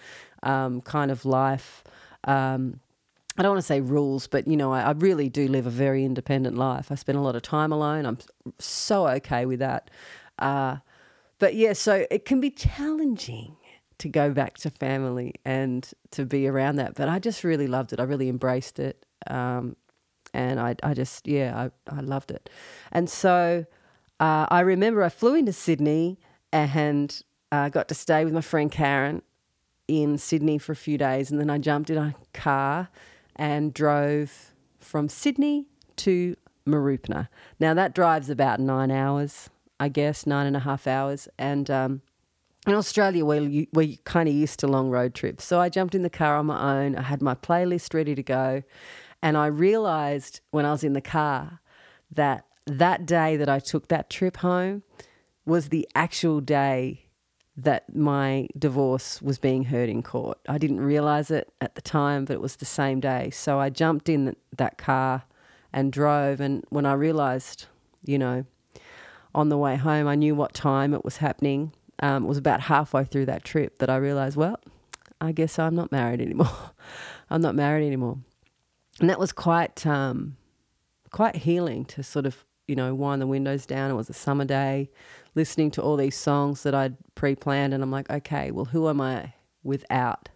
um, 0.44 0.82
kind 0.82 1.12
of 1.12 1.24
life. 1.24 1.84
Um, 2.26 2.82
I 3.38 3.44
don't 3.44 3.52
want 3.52 3.62
to 3.62 3.68
say 3.68 3.82
rules, 3.82 4.28
but 4.28 4.48
you 4.48 4.58
know, 4.58 4.74
I, 4.74 4.82
I, 4.82 4.92
really 4.92 5.30
do 5.30 5.48
live 5.48 5.66
a 5.66 5.72
very 5.72 6.04
independent 6.04 6.58
life. 6.58 6.92
I 6.92 6.96
spend 6.96 7.18
a 7.18 7.22
lot 7.22 7.36
of 7.36 7.42
time 7.42 7.72
alone. 7.72 8.06
I'm 8.06 8.18
so 8.60 9.08
okay 9.08 9.46
with 9.46 9.60
that. 9.60 9.90
Uh, 10.38 10.78
but 11.40 11.56
yeah, 11.56 11.74
so 11.74 12.06
it 12.12 12.26
can 12.26 12.42
be 12.42 12.50
challenging 12.50 13.56
to 14.00 14.10
go 14.10 14.32
back 14.32 14.58
to 14.58 14.70
family 14.70 15.34
and 15.46 15.90
to 16.12 16.26
be 16.26 16.48
around 16.48 16.76
that. 16.76 16.96
But 16.96 17.08
I 17.08 17.20
just 17.20 17.44
really 17.44 17.68
loved 17.68 17.94
it. 17.94 18.00
I 18.00 18.04
really 18.04 18.30
embraced 18.30 18.80
it. 18.80 19.06
Um, 19.28 19.76
and 20.34 20.60
I, 20.60 20.76
I 20.84 20.94
just, 20.94 21.28
yeah, 21.28 21.70
I, 21.88 21.96
I 21.96 22.02
loved 22.02 22.32
it. 22.32 22.50
And 22.92 23.10
so 23.10 23.66
uh, 24.20 24.46
I 24.50 24.62
remember 24.62 25.04
I 25.04 25.10
flew 25.10 25.36
into 25.36 25.54
Sydney 25.54 26.20
and 26.52 27.24
uh, 27.52 27.70
got 27.70 27.88
to 27.90 27.96
stay 27.96 28.26
with 28.26 28.34
my 28.34 28.42
friend 28.42 28.72
Karen 28.72 29.22
in 29.88 30.18
Sydney 30.18 30.58
for 30.58 30.72
a 30.72 30.76
few 30.76 30.98
days. 30.98 31.32
And 31.32 31.40
then 31.40 31.50
I 31.50 31.58
jumped 31.58 31.90
in 31.90 31.98
a 31.98 32.16
car 32.34 32.90
and 33.42 33.74
drove 33.74 34.54
from 34.80 35.10
Sydney 35.10 35.66
to 35.96 36.36
Mooroopna. 36.68 37.28
Now 37.60 37.74
that 37.74 37.96
drives 37.96 38.30
about 38.30 38.60
nine 38.60 38.92
hours, 38.92 39.50
I 39.80 39.90
guess, 39.90 40.28
nine 40.28 40.46
and 40.46 40.56
a 40.56 40.60
half 40.60 40.86
hours. 40.86 41.28
And 41.40 41.72
um, 41.72 42.02
in 42.68 42.76
Australia, 42.76 43.26
we're, 43.26 43.66
we're 43.74 43.98
kind 44.04 44.30
of 44.30 44.36
used 44.36 44.60
to 44.60 44.68
long 44.68 44.92
road 44.92 45.16
trips. 45.16 45.44
So 45.44 45.60
I 45.60 45.70
jumped 45.70 45.96
in 45.96 46.04
the 46.04 46.10
car 46.10 46.36
on 46.36 46.46
my 46.46 46.84
own. 46.84 46.96
I 46.96 47.02
had 47.02 47.24
my 47.24 47.34
playlist 47.34 47.96
ready 47.96 48.14
to 48.14 48.22
go. 48.22 48.62
And 49.24 49.36
I 49.36 49.48
realized 49.48 50.42
when 50.52 50.64
I 50.64 50.72
was 50.72 50.84
in 50.84 50.94
the 50.94 51.02
car 51.02 51.62
that 52.12 52.46
that 52.68 53.08
day 53.08 53.38
that 53.38 53.50
I 53.50 53.58
took 53.58 53.88
that 53.88 54.12
trip 54.12 54.38
home 54.38 54.84
was 55.48 55.70
the 55.70 55.90
actual 55.96 56.42
day 56.42 57.06
that 57.64 57.96
my 57.96 58.48
divorce 58.58 59.22
was 59.22 59.38
being 59.38 59.66
heard 59.66 59.90
in 59.90 60.02
court. 60.02 60.38
I 60.48 60.58
didn't 60.58 60.80
realize 60.82 61.30
it 61.30 61.52
at 61.62 61.76
the 61.76 61.82
time, 61.82 62.26
but 62.26 62.34
it 62.34 62.42
was 62.42 62.56
the 62.56 62.66
same 62.66 63.00
day. 63.00 63.30
So 63.30 63.60
I 63.60 63.70
jumped 63.70 64.10
in 64.10 64.36
that 64.58 64.78
car 64.78 65.24
and 65.72 65.92
drove. 65.92 66.40
And 66.40 66.66
when 66.70 66.86
I 66.86 66.94
realized, 66.94 67.66
you 68.04 68.18
know, 68.18 68.46
on 69.36 69.50
the 69.50 69.58
way 69.58 69.76
home, 69.76 70.08
I 70.08 70.16
knew 70.16 70.34
what 70.36 70.54
time 70.54 70.94
it 70.94 71.06
was 71.06 71.18
happening. 71.18 71.74
Um, 72.00 72.24
it 72.24 72.28
was 72.28 72.38
about 72.38 72.62
halfway 72.62 73.06
through 73.06 73.28
that 73.28 73.44
trip 73.44 73.78
that 73.78 73.90
I 73.90 73.98
realized, 73.98 74.38
well, 74.38 74.60
I 75.20 75.32
guess 75.32 75.60
I'm 75.60 75.76
not 75.76 75.92
married 75.92 76.20
anymore. 76.20 76.72
I'm 77.30 77.42
not 77.42 77.56
married 77.56 77.86
anymore. 77.86 78.18
And 79.00 79.10
that 79.10 79.20
was 79.20 79.32
quite, 79.32 79.86
um, 79.86 80.36
quite 81.12 81.38
healing 81.38 81.86
to 81.86 82.02
sort 82.04 82.26
of, 82.26 82.44
you 82.68 82.76
know, 82.76 82.96
wind 82.96 83.22
the 83.22 83.28
windows 83.28 83.66
down. 83.66 83.92
It 83.92 83.96
was 83.96 84.10
a 84.10 84.14
summer 84.14 84.46
day 84.46 84.90
listening 85.36 85.72
to 85.72 85.82
all 85.82 85.98
these 85.98 86.16
songs 86.16 86.64
that 86.64 86.76
I'd 86.76 86.98
pre 87.16 87.36
planned, 87.36 87.74
and 87.74 87.84
I'm 87.84 87.92
like, 87.92 88.10
okay, 88.10 88.52
well, 88.52 88.66
who 88.66 88.90
am 88.90 89.02
I 89.02 89.34
without 89.64 90.30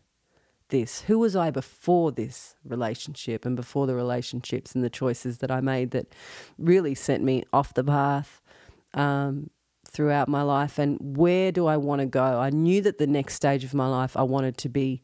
this? 0.69 1.01
Who 1.01 1.19
was 1.19 1.35
I 1.35 1.51
before 1.51 2.11
this 2.11 2.55
relationship 2.63 3.45
and 3.45 3.55
before 3.55 3.87
the 3.87 3.95
relationships 3.95 4.73
and 4.73 4.83
the 4.83 4.89
choices 4.89 5.39
that 5.39 5.51
I 5.51 5.61
made 5.61 5.91
that 5.91 6.13
really 6.57 6.95
sent 6.95 7.23
me 7.23 7.43
off 7.53 7.73
the 7.73 7.83
path 7.83 8.41
um, 8.93 9.49
throughout 9.87 10.27
my 10.27 10.41
life? 10.41 10.79
And 10.79 10.97
where 10.99 11.51
do 11.51 11.67
I 11.67 11.77
want 11.77 12.01
to 12.01 12.07
go? 12.07 12.39
I 12.39 12.49
knew 12.49 12.81
that 12.81 12.97
the 12.97 13.07
next 13.07 13.35
stage 13.35 13.63
of 13.63 13.73
my 13.73 13.87
life 13.87 14.15
I 14.15 14.23
wanted 14.23 14.57
to 14.59 14.69
be 14.69 15.01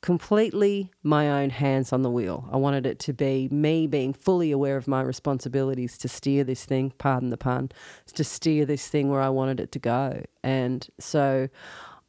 completely 0.00 0.90
my 1.02 1.42
own 1.42 1.50
hands 1.50 1.92
on 1.92 2.02
the 2.02 2.10
wheel. 2.10 2.48
I 2.50 2.56
wanted 2.56 2.86
it 2.86 2.98
to 3.00 3.12
be 3.12 3.48
me 3.50 3.86
being 3.86 4.12
fully 4.12 4.50
aware 4.50 4.76
of 4.76 4.88
my 4.88 5.02
responsibilities 5.02 5.98
to 5.98 6.08
steer 6.08 6.42
this 6.44 6.64
thing, 6.64 6.92
pardon 6.98 7.28
the 7.28 7.36
pun, 7.36 7.70
to 8.14 8.24
steer 8.24 8.64
this 8.64 8.88
thing 8.88 9.10
where 9.10 9.20
I 9.20 9.28
wanted 9.28 9.60
it 9.60 9.72
to 9.72 9.78
go. 9.78 10.22
And 10.42 10.88
so 10.98 11.48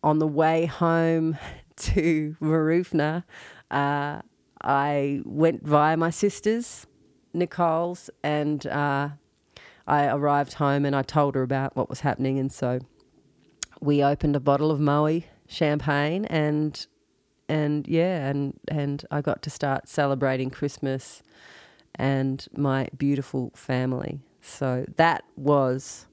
on 0.04 0.20
the 0.20 0.28
way 0.28 0.66
home 0.66 1.38
to 1.78 2.36
Mooroopna, 2.42 3.24
uh, 3.70 4.22
I 4.64 5.22
went 5.26 5.66
via 5.66 5.98
my 5.98 6.12
sister's, 6.12 6.88
Nicole's, 7.34 8.10
and 8.24 8.66
uh, 8.68 9.10
I 9.88 10.08
arrived 10.08 10.54
home 10.54 10.86
and 10.86 10.96
I 10.96 11.02
told 11.02 11.36
her 11.36 11.42
about 11.42 11.76
what 11.76 11.90
was 11.90 12.02
happening. 12.02 12.40
And 12.40 12.52
so 12.52 12.80
we 13.82 14.04
opened 14.04 14.36
a 14.36 14.40
bottle 14.40 14.72
of 14.72 14.80
Moët 14.80 15.26
champagne 15.48 16.26
and 16.26 16.86
and 17.51 17.86
yeah, 17.86 18.29
and 18.29 18.58
and 18.70 19.05
I 19.12 19.22
got 19.22 19.41
to 19.43 19.50
start 19.50 19.89
celebrating 19.89 20.50
Christmas 20.50 21.22
and 21.96 22.48
my 22.55 22.88
beautiful 22.98 23.51
family. 23.55 24.22
So 24.41 24.86
that 24.96 25.25
was 25.36 26.08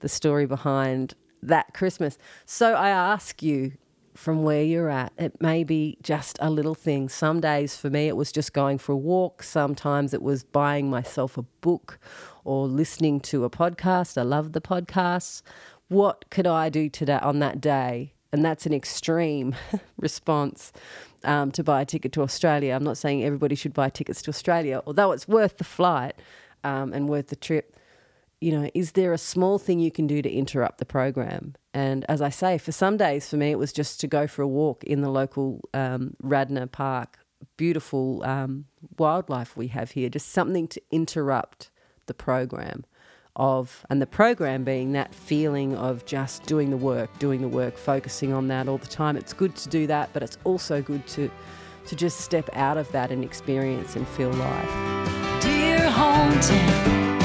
the 0.00 0.08
story 0.08 0.46
behind 0.46 1.14
that 1.42 1.74
Christmas. 1.74 2.16
So 2.46 2.72
I 2.72 2.88
ask 2.88 3.42
you 3.42 3.72
from 4.14 4.42
where 4.42 4.62
you're 4.62 4.88
at, 4.88 5.12
it 5.18 5.40
may 5.40 5.64
be 5.64 5.98
just 6.02 6.38
a 6.40 6.50
little 6.50 6.74
thing. 6.74 7.08
Some 7.10 7.40
days 7.40 7.76
for 7.76 7.90
me, 7.90 8.08
it 8.08 8.16
was 8.16 8.32
just 8.32 8.52
going 8.54 8.78
for 8.78 8.92
a 8.92 8.96
walk. 8.96 9.42
Sometimes 9.42 10.14
it 10.14 10.22
was 10.22 10.42
buying 10.44 10.88
myself 10.88 11.36
a 11.36 11.42
book 11.60 11.98
or 12.44 12.66
listening 12.66 13.20
to 13.20 13.44
a 13.44 13.50
podcast. 13.50 14.16
I 14.18 14.22
love 14.22 14.52
the 14.52 14.60
podcasts. 14.60 15.42
What 15.88 16.24
could 16.30 16.46
I 16.46 16.70
do 16.70 16.88
today 16.88 17.18
on 17.22 17.38
that 17.40 17.60
day 17.60 18.14
and 18.32 18.44
that's 18.44 18.66
an 18.66 18.72
extreme 18.72 19.54
response 19.98 20.72
um, 21.24 21.50
to 21.52 21.64
buy 21.64 21.82
a 21.82 21.84
ticket 21.84 22.12
to 22.12 22.22
Australia. 22.22 22.74
I'm 22.74 22.84
not 22.84 22.96
saying 22.98 23.24
everybody 23.24 23.54
should 23.54 23.74
buy 23.74 23.90
tickets 23.90 24.22
to 24.22 24.30
Australia, 24.30 24.82
although 24.86 25.12
it's 25.12 25.28
worth 25.28 25.58
the 25.58 25.64
flight 25.64 26.14
um, 26.64 26.92
and 26.92 27.08
worth 27.08 27.28
the 27.28 27.36
trip. 27.36 27.76
You 28.40 28.52
know, 28.52 28.70
is 28.72 28.92
there 28.92 29.12
a 29.12 29.18
small 29.18 29.58
thing 29.58 29.80
you 29.80 29.90
can 29.90 30.06
do 30.06 30.22
to 30.22 30.30
interrupt 30.30 30.78
the 30.78 30.86
program? 30.86 31.54
And 31.74 32.06
as 32.08 32.22
I 32.22 32.30
say, 32.30 32.56
for 32.56 32.72
some 32.72 32.96
days 32.96 33.28
for 33.28 33.36
me, 33.36 33.50
it 33.50 33.58
was 33.58 33.72
just 33.72 34.00
to 34.00 34.06
go 34.06 34.26
for 34.26 34.42
a 34.42 34.48
walk 34.48 34.82
in 34.84 35.02
the 35.02 35.10
local 35.10 35.60
um, 35.74 36.14
Radnor 36.22 36.66
Park. 36.66 37.18
Beautiful 37.56 38.22
um, 38.24 38.66
wildlife 38.98 39.56
we 39.56 39.68
have 39.68 39.92
here, 39.92 40.08
just 40.08 40.28
something 40.30 40.68
to 40.68 40.82
interrupt 40.90 41.70
the 42.06 42.14
program 42.14 42.84
of, 43.36 43.84
and 43.90 44.00
the 44.00 44.06
program 44.06 44.64
being 44.64 44.92
that 44.92 45.14
feeling 45.14 45.76
of 45.76 46.04
just 46.04 46.44
doing 46.44 46.70
the 46.70 46.76
work, 46.76 47.10
doing 47.18 47.40
the 47.40 47.48
work, 47.48 47.76
focusing 47.76 48.32
on 48.32 48.48
that 48.48 48.68
all 48.68 48.78
the 48.78 48.86
time. 48.86 49.16
It's 49.16 49.32
good 49.32 49.56
to 49.56 49.68
do 49.68 49.86
that, 49.86 50.10
but 50.12 50.22
it's 50.22 50.38
also 50.44 50.82
good 50.82 51.06
to, 51.08 51.30
to 51.86 51.96
just 51.96 52.20
step 52.20 52.48
out 52.54 52.76
of 52.76 52.90
that 52.92 53.10
and 53.10 53.24
experience 53.24 53.96
and 53.96 54.06
feel 54.08 54.32
life. 54.32 54.70
Dear 55.40 55.78
hometown, 55.78 57.18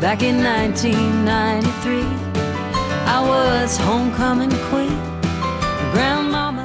back 0.00 0.22
in 0.22 0.42
1993, 0.42 2.02
I 3.06 3.20
was 3.26 3.76
homecoming 3.76 4.50
queen. 4.70 4.98
Grandmama 5.92 6.64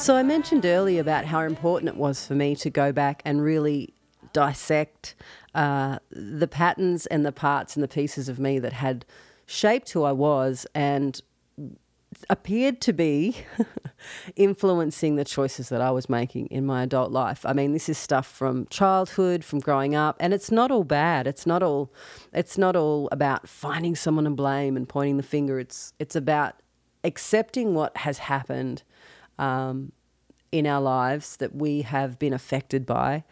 so 0.00 0.16
I 0.16 0.22
mentioned 0.22 0.64
earlier 0.64 1.02
about 1.02 1.26
how 1.26 1.40
important 1.40 1.90
it 1.90 1.96
was 1.96 2.26
for 2.26 2.34
me 2.34 2.56
to 2.56 2.70
go 2.70 2.90
back 2.90 3.20
and 3.26 3.42
really 3.42 3.92
dissect 4.32 5.14
uh, 5.54 5.98
the 6.10 6.48
patterns 6.48 7.06
and 7.06 7.24
the 7.24 7.32
parts 7.32 7.76
and 7.76 7.82
the 7.82 7.88
pieces 7.88 8.28
of 8.28 8.38
me 8.38 8.58
that 8.58 8.74
had 8.74 9.04
shaped 9.46 9.90
who 9.90 10.04
I 10.04 10.12
was 10.12 10.66
and 10.74 11.20
appeared 12.28 12.80
to 12.80 12.92
be 12.92 13.36
influencing 14.36 15.16
the 15.16 15.24
choices 15.24 15.68
that 15.68 15.80
I 15.80 15.90
was 15.90 16.08
making 16.08 16.46
in 16.46 16.66
my 16.66 16.82
adult 16.82 17.12
life. 17.12 17.44
I 17.46 17.52
mean, 17.52 17.72
this 17.72 17.88
is 17.88 17.98
stuff 17.98 18.26
from 18.26 18.66
childhood, 18.70 19.44
from 19.44 19.60
growing 19.60 19.94
up, 19.94 20.16
and 20.18 20.34
it's 20.34 20.50
not 20.50 20.70
all 20.70 20.84
bad. 20.84 21.26
It's 21.26 21.46
not 21.46 21.62
all 21.62 21.92
it's 22.32 22.58
not 22.58 22.76
all 22.76 23.08
about 23.12 23.48
finding 23.48 23.94
someone 23.94 24.24
to 24.24 24.30
blame 24.30 24.76
and 24.76 24.88
pointing 24.88 25.16
the 25.16 25.22
finger. 25.22 25.58
It's 25.58 25.92
it's 25.98 26.16
about 26.16 26.62
accepting 27.04 27.74
what 27.74 27.96
has 27.98 28.18
happened 28.18 28.82
um, 29.38 29.92
in 30.52 30.66
our 30.66 30.80
lives 30.80 31.36
that 31.36 31.54
we 31.54 31.82
have 31.82 32.18
been 32.18 32.32
affected 32.32 32.84
by 32.84 33.24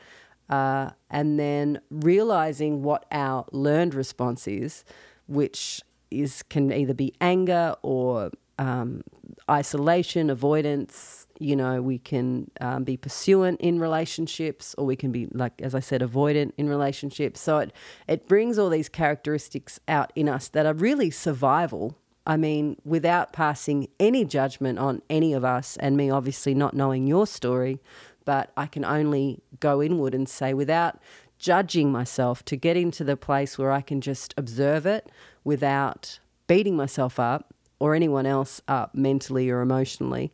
uh, 0.48 0.90
and 1.10 1.38
then 1.38 1.80
realizing 1.90 2.82
what 2.82 3.04
our 3.12 3.44
learned 3.52 3.94
response 3.94 4.48
is, 4.48 4.84
which 5.26 5.82
is 6.10 6.42
can 6.44 6.72
either 6.72 6.94
be 6.94 7.12
anger 7.20 7.74
or 7.82 8.30
um, 8.58 9.02
isolation, 9.50 10.30
avoidance. 10.30 11.26
You 11.38 11.54
know, 11.54 11.80
we 11.80 11.98
can 11.98 12.50
um, 12.60 12.84
be 12.84 12.96
pursuant 12.96 13.60
in 13.60 13.78
relationships, 13.78 14.74
or 14.76 14.86
we 14.86 14.96
can 14.96 15.12
be, 15.12 15.28
like 15.32 15.60
as 15.62 15.74
I 15.74 15.80
said, 15.80 16.00
avoidant 16.00 16.52
in 16.56 16.68
relationships. 16.68 17.40
So 17.40 17.58
it 17.58 17.72
it 18.06 18.26
brings 18.26 18.58
all 18.58 18.70
these 18.70 18.88
characteristics 18.88 19.78
out 19.86 20.12
in 20.14 20.28
us 20.28 20.48
that 20.48 20.66
are 20.66 20.74
really 20.74 21.10
survival. 21.10 21.96
I 22.26 22.36
mean, 22.36 22.76
without 22.84 23.32
passing 23.32 23.88
any 23.98 24.24
judgment 24.24 24.78
on 24.78 25.00
any 25.08 25.32
of 25.32 25.44
us, 25.44 25.78
and 25.78 25.96
me 25.96 26.10
obviously 26.10 26.54
not 26.54 26.74
knowing 26.74 27.06
your 27.06 27.26
story, 27.26 27.80
but 28.28 28.52
I 28.58 28.66
can 28.66 28.84
only 28.84 29.40
go 29.58 29.82
inward 29.82 30.14
and 30.14 30.28
say, 30.28 30.52
without 30.52 31.00
judging 31.38 31.90
myself, 31.90 32.44
to 32.44 32.56
get 32.56 32.76
into 32.76 33.02
the 33.02 33.16
place 33.16 33.56
where 33.56 33.72
I 33.72 33.80
can 33.80 34.02
just 34.02 34.34
observe 34.36 34.84
it 34.84 35.10
without 35.44 36.18
beating 36.46 36.76
myself 36.76 37.18
up 37.18 37.54
or 37.78 37.94
anyone 37.94 38.26
else 38.26 38.60
up 38.68 38.94
mentally 38.94 39.48
or 39.48 39.62
emotionally, 39.62 40.30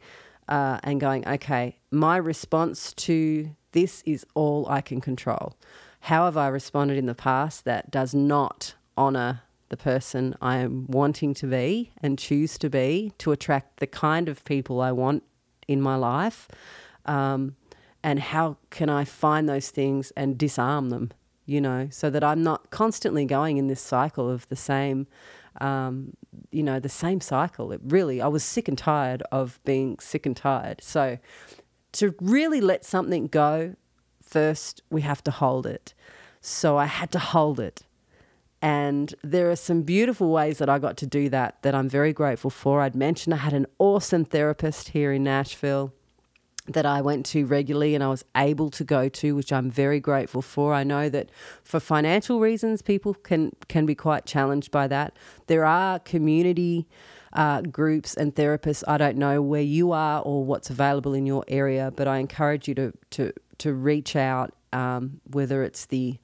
uh, 0.48 0.80
and 0.82 1.00
going, 1.00 1.24
okay, 1.28 1.76
my 1.92 2.16
response 2.16 2.92
to 2.94 3.50
this 3.70 4.02
is 4.04 4.26
all 4.34 4.66
I 4.68 4.80
can 4.80 5.00
control. 5.00 5.54
How 6.00 6.24
have 6.24 6.36
I 6.36 6.48
responded 6.48 6.98
in 6.98 7.06
the 7.06 7.14
past 7.14 7.64
that 7.64 7.92
does 7.92 8.12
not 8.12 8.74
honor 8.96 9.42
the 9.68 9.76
person 9.76 10.34
I 10.42 10.56
am 10.56 10.86
wanting 10.88 11.32
to 11.34 11.46
be 11.46 11.92
and 12.02 12.18
choose 12.18 12.58
to 12.58 12.68
be 12.68 13.12
to 13.18 13.30
attract 13.30 13.78
the 13.78 13.86
kind 13.86 14.28
of 14.28 14.44
people 14.44 14.80
I 14.80 14.90
want 14.90 15.22
in 15.68 15.80
my 15.80 15.94
life? 15.94 16.48
Um, 17.06 17.54
and 18.04 18.20
how 18.20 18.58
can 18.70 18.90
I 18.90 19.04
find 19.04 19.48
those 19.48 19.70
things 19.70 20.12
and 20.14 20.36
disarm 20.36 20.90
them, 20.90 21.10
you 21.46 21.60
know, 21.60 21.88
so 21.90 22.10
that 22.10 22.22
I'm 22.22 22.42
not 22.42 22.70
constantly 22.70 23.24
going 23.24 23.56
in 23.56 23.66
this 23.66 23.80
cycle 23.80 24.30
of 24.30 24.46
the 24.48 24.56
same 24.56 25.08
um, 25.60 26.16
you 26.50 26.64
know, 26.64 26.80
the 26.80 26.88
same 26.88 27.20
cycle. 27.20 27.70
It 27.70 27.80
really, 27.84 28.20
I 28.20 28.26
was 28.26 28.42
sick 28.42 28.66
and 28.66 28.76
tired 28.76 29.22
of 29.30 29.60
being 29.64 29.98
sick 30.00 30.26
and 30.26 30.36
tired. 30.36 30.82
So 30.82 31.18
to 31.92 32.14
really 32.20 32.60
let 32.60 32.84
something 32.84 33.28
go, 33.28 33.76
first 34.20 34.82
we 34.90 35.02
have 35.02 35.22
to 35.24 35.30
hold 35.30 35.64
it. 35.64 35.94
So 36.40 36.76
I 36.76 36.86
had 36.86 37.12
to 37.12 37.20
hold 37.20 37.60
it. 37.60 37.84
And 38.60 39.14
there 39.22 39.48
are 39.48 39.56
some 39.56 39.82
beautiful 39.82 40.30
ways 40.30 40.58
that 40.58 40.68
I 40.68 40.80
got 40.80 40.96
to 40.98 41.06
do 41.06 41.28
that 41.28 41.62
that 41.62 41.74
I'm 41.74 41.88
very 41.88 42.12
grateful 42.12 42.50
for. 42.50 42.80
I'd 42.80 42.96
mentioned 42.96 43.32
I 43.32 43.38
had 43.38 43.52
an 43.52 43.66
awesome 43.78 44.24
therapist 44.24 44.88
here 44.88 45.12
in 45.12 45.22
Nashville 45.22 45.92
that 46.66 46.86
I 46.86 47.02
went 47.02 47.26
to 47.26 47.44
regularly 47.44 47.94
and 47.94 48.02
I 48.02 48.08
was 48.08 48.24
able 48.36 48.70
to 48.70 48.84
go 48.84 49.08
to, 49.08 49.34
which 49.34 49.52
I'm 49.52 49.70
very 49.70 50.00
grateful 50.00 50.40
for. 50.40 50.72
I 50.72 50.82
know 50.82 51.08
that 51.10 51.30
for 51.62 51.78
financial 51.78 52.40
reasons, 52.40 52.80
people 52.80 53.14
can 53.14 53.52
can 53.68 53.84
be 53.84 53.94
quite 53.94 54.24
challenged 54.24 54.70
by 54.70 54.86
that. 54.88 55.16
There 55.46 55.64
are 55.64 55.98
community 55.98 56.86
uh, 57.34 57.60
groups 57.62 58.14
and 58.14 58.34
therapists. 58.34 58.82
I 58.88 58.96
don't 58.96 59.18
know 59.18 59.42
where 59.42 59.62
you 59.62 59.92
are 59.92 60.22
or 60.22 60.44
what's 60.44 60.70
available 60.70 61.12
in 61.12 61.26
your 61.26 61.44
area, 61.48 61.92
but 61.94 62.08
I 62.08 62.18
encourage 62.18 62.66
you 62.66 62.74
to 62.76 62.92
to 63.10 63.32
to 63.58 63.74
reach 63.74 64.16
out, 64.16 64.54
um, 64.72 65.20
whether 65.24 65.62
it's 65.62 65.86
the 65.86 66.18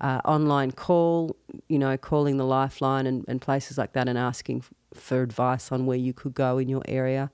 uh, 0.00 0.20
online 0.26 0.72
call, 0.72 1.36
you 1.68 1.78
know, 1.78 1.96
calling 1.96 2.36
the 2.36 2.44
Lifeline 2.44 3.06
and, 3.06 3.24
and 3.28 3.40
places 3.40 3.78
like 3.78 3.94
that, 3.94 4.08
and 4.08 4.18
asking 4.18 4.62
for 4.94 5.22
advice 5.22 5.72
on 5.72 5.86
where 5.86 5.96
you 5.96 6.12
could 6.12 6.34
go 6.34 6.58
in 6.58 6.68
your 6.68 6.82
area. 6.86 7.30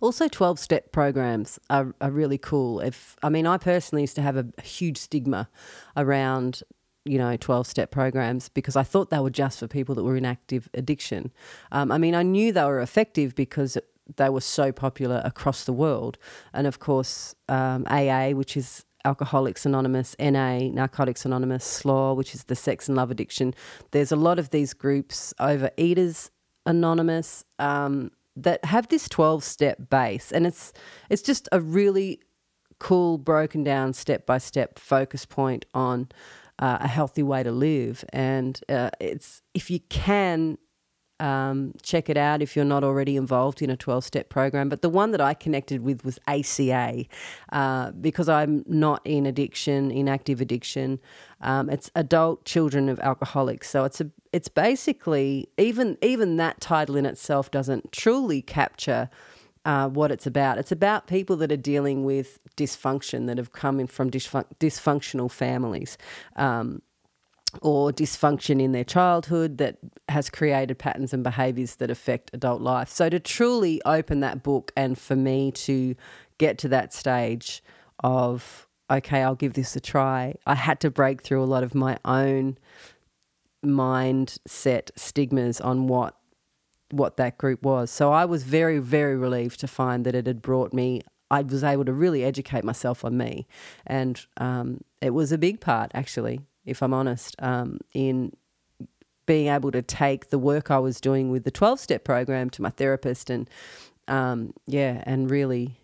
Also, 0.00 0.28
12 0.28 0.58
step 0.58 0.92
programs 0.92 1.58
are, 1.70 1.94
are 2.00 2.10
really 2.10 2.38
cool. 2.38 2.80
If 2.80 3.16
I 3.22 3.28
mean, 3.28 3.46
I 3.46 3.58
personally 3.58 4.02
used 4.02 4.16
to 4.16 4.22
have 4.22 4.36
a, 4.36 4.46
huge 4.62 4.98
stigma 4.98 5.48
around 5.96 6.62
you 7.04 7.16
know 7.16 7.36
12 7.36 7.66
step 7.66 7.90
programs 7.90 8.48
because 8.48 8.76
I 8.76 8.82
thought 8.82 9.10
they 9.10 9.18
were 9.18 9.30
just 9.30 9.60
for 9.60 9.66
people 9.66 9.94
that 9.94 10.04
were 10.04 10.16
in 10.16 10.26
active 10.26 10.68
addiction. 10.74 11.32
Um, 11.72 11.90
I 11.90 11.98
mean, 11.98 12.14
I 12.14 12.22
knew 12.22 12.52
they 12.52 12.64
were 12.64 12.80
effective 12.80 13.34
because 13.34 13.78
they 14.16 14.28
were 14.28 14.40
so 14.40 14.72
popular 14.72 15.20
across 15.24 15.64
the 15.64 15.72
world. 15.72 16.18
And 16.52 16.66
of 16.66 16.78
course, 16.78 17.34
um, 17.48 17.86
AA, 17.88 18.30
which 18.30 18.56
is 18.56 18.84
Alcoholics 19.04 19.64
Anonymous, 19.64 20.16
NA, 20.18 20.58
Narcotics 20.70 21.24
Anonymous, 21.24 21.82
SLAA, 21.82 22.16
which 22.16 22.34
is 22.34 22.44
the 22.44 22.56
sex 22.56 22.88
and 22.88 22.96
love 22.96 23.10
addiction. 23.10 23.54
There's 23.92 24.12
a 24.12 24.16
lot 24.16 24.38
of 24.38 24.50
these 24.50 24.74
groups 24.74 25.32
Overeaters 25.40 26.30
Anonymous. 26.66 27.44
Um, 27.58 28.10
that 28.42 28.64
have 28.64 28.88
this 28.88 29.08
12 29.08 29.42
step 29.42 29.90
base 29.90 30.30
and 30.32 30.46
it's 30.46 30.72
it's 31.10 31.22
just 31.22 31.48
a 31.50 31.60
really 31.60 32.20
cool 32.78 33.18
broken 33.18 33.64
down 33.64 33.92
step 33.92 34.24
by 34.26 34.38
step 34.38 34.78
focus 34.78 35.26
point 35.26 35.64
on 35.74 36.08
uh, 36.60 36.78
a 36.80 36.88
healthy 36.88 37.22
way 37.22 37.42
to 37.42 37.50
live 37.50 38.04
and 38.12 38.60
uh, 38.68 38.90
it's 39.00 39.42
if 39.54 39.70
you 39.70 39.80
can 39.88 40.56
um, 41.20 41.74
check 41.82 42.08
it 42.08 42.16
out 42.16 42.42
if 42.42 42.54
you're 42.54 42.64
not 42.64 42.84
already 42.84 43.16
involved 43.16 43.62
in 43.62 43.70
a 43.70 43.76
12 43.76 44.04
step 44.04 44.28
program. 44.28 44.68
But 44.68 44.82
the 44.82 44.88
one 44.88 45.10
that 45.12 45.20
I 45.20 45.34
connected 45.34 45.82
with 45.82 46.04
was 46.04 46.18
ACA 46.26 47.04
uh, 47.52 47.90
because 47.92 48.28
I'm 48.28 48.64
not 48.66 49.00
in 49.04 49.26
addiction, 49.26 49.90
in 49.90 50.08
active 50.08 50.40
addiction. 50.40 51.00
Um, 51.40 51.70
it's 51.70 51.90
adult 51.94 52.44
children 52.44 52.88
of 52.88 52.98
alcoholics. 53.00 53.70
So 53.70 53.84
it's 53.84 54.00
a 54.00 54.10
it's 54.32 54.48
basically 54.48 55.48
even 55.56 55.96
even 56.02 56.36
that 56.36 56.60
title 56.60 56.96
in 56.96 57.06
itself 57.06 57.50
doesn't 57.50 57.92
truly 57.92 58.42
capture 58.42 59.08
uh, 59.64 59.88
what 59.88 60.10
it's 60.10 60.26
about. 60.26 60.58
It's 60.58 60.72
about 60.72 61.06
people 61.06 61.36
that 61.36 61.52
are 61.52 61.56
dealing 61.56 62.04
with 62.04 62.38
dysfunction 62.56 63.26
that 63.26 63.38
have 63.38 63.52
come 63.52 63.80
in 63.80 63.86
from 63.86 64.10
dysfun- 64.10 64.46
dysfunctional 64.58 65.30
families. 65.30 65.98
Um, 66.36 66.82
or 67.62 67.92
dysfunction 67.92 68.60
in 68.62 68.72
their 68.72 68.84
childhood 68.84 69.58
that 69.58 69.78
has 70.08 70.30
created 70.30 70.78
patterns 70.78 71.12
and 71.12 71.24
behaviors 71.24 71.76
that 71.76 71.90
affect 71.90 72.30
adult 72.32 72.60
life. 72.60 72.88
So, 72.88 73.08
to 73.08 73.18
truly 73.18 73.80
open 73.84 74.20
that 74.20 74.42
book 74.42 74.72
and 74.76 74.98
for 74.98 75.16
me 75.16 75.50
to 75.52 75.94
get 76.38 76.58
to 76.58 76.68
that 76.68 76.92
stage 76.92 77.62
of, 78.04 78.68
okay, 78.90 79.22
I'll 79.22 79.34
give 79.34 79.54
this 79.54 79.74
a 79.76 79.80
try, 79.80 80.34
I 80.46 80.54
had 80.54 80.80
to 80.80 80.90
break 80.90 81.22
through 81.22 81.42
a 81.42 81.46
lot 81.46 81.62
of 81.62 81.74
my 81.74 81.98
own 82.04 82.58
mindset 83.64 84.90
stigmas 84.96 85.60
on 85.60 85.88
what 85.88 86.14
what 86.90 87.18
that 87.18 87.36
group 87.36 87.62
was. 87.62 87.90
So 87.90 88.12
I 88.12 88.24
was 88.24 88.44
very 88.44 88.78
very 88.78 89.16
relieved 89.16 89.60
to 89.60 89.68
find 89.68 90.06
that 90.06 90.14
it 90.14 90.26
had 90.26 90.40
brought 90.40 90.72
me 90.72 91.02
I 91.30 91.42
was 91.42 91.62
able 91.62 91.84
to 91.84 91.92
really 91.92 92.24
educate 92.24 92.64
myself 92.64 93.04
on 93.04 93.18
me 93.18 93.46
and 93.86 94.24
um, 94.38 94.80
it 95.02 95.10
was 95.10 95.30
a 95.30 95.38
big 95.38 95.60
part 95.60 95.90
actually 95.92 96.40
if 96.68 96.82
I'm 96.82 96.94
honest 96.94 97.34
um, 97.40 97.78
in 97.92 98.32
being 99.26 99.48
able 99.48 99.70
to 99.72 99.82
take 99.82 100.30
the 100.30 100.38
work 100.38 100.70
I 100.70 100.78
was 100.78 101.00
doing 101.00 101.30
with 101.30 101.44
the 101.44 101.50
12 101.50 101.80
step 101.80 102.04
program 102.04 102.50
to 102.50 102.62
my 102.62 102.70
therapist 102.70 103.30
and 103.30 103.48
um, 104.06 104.54
yeah 104.66 105.02
and 105.04 105.30
really 105.30 105.80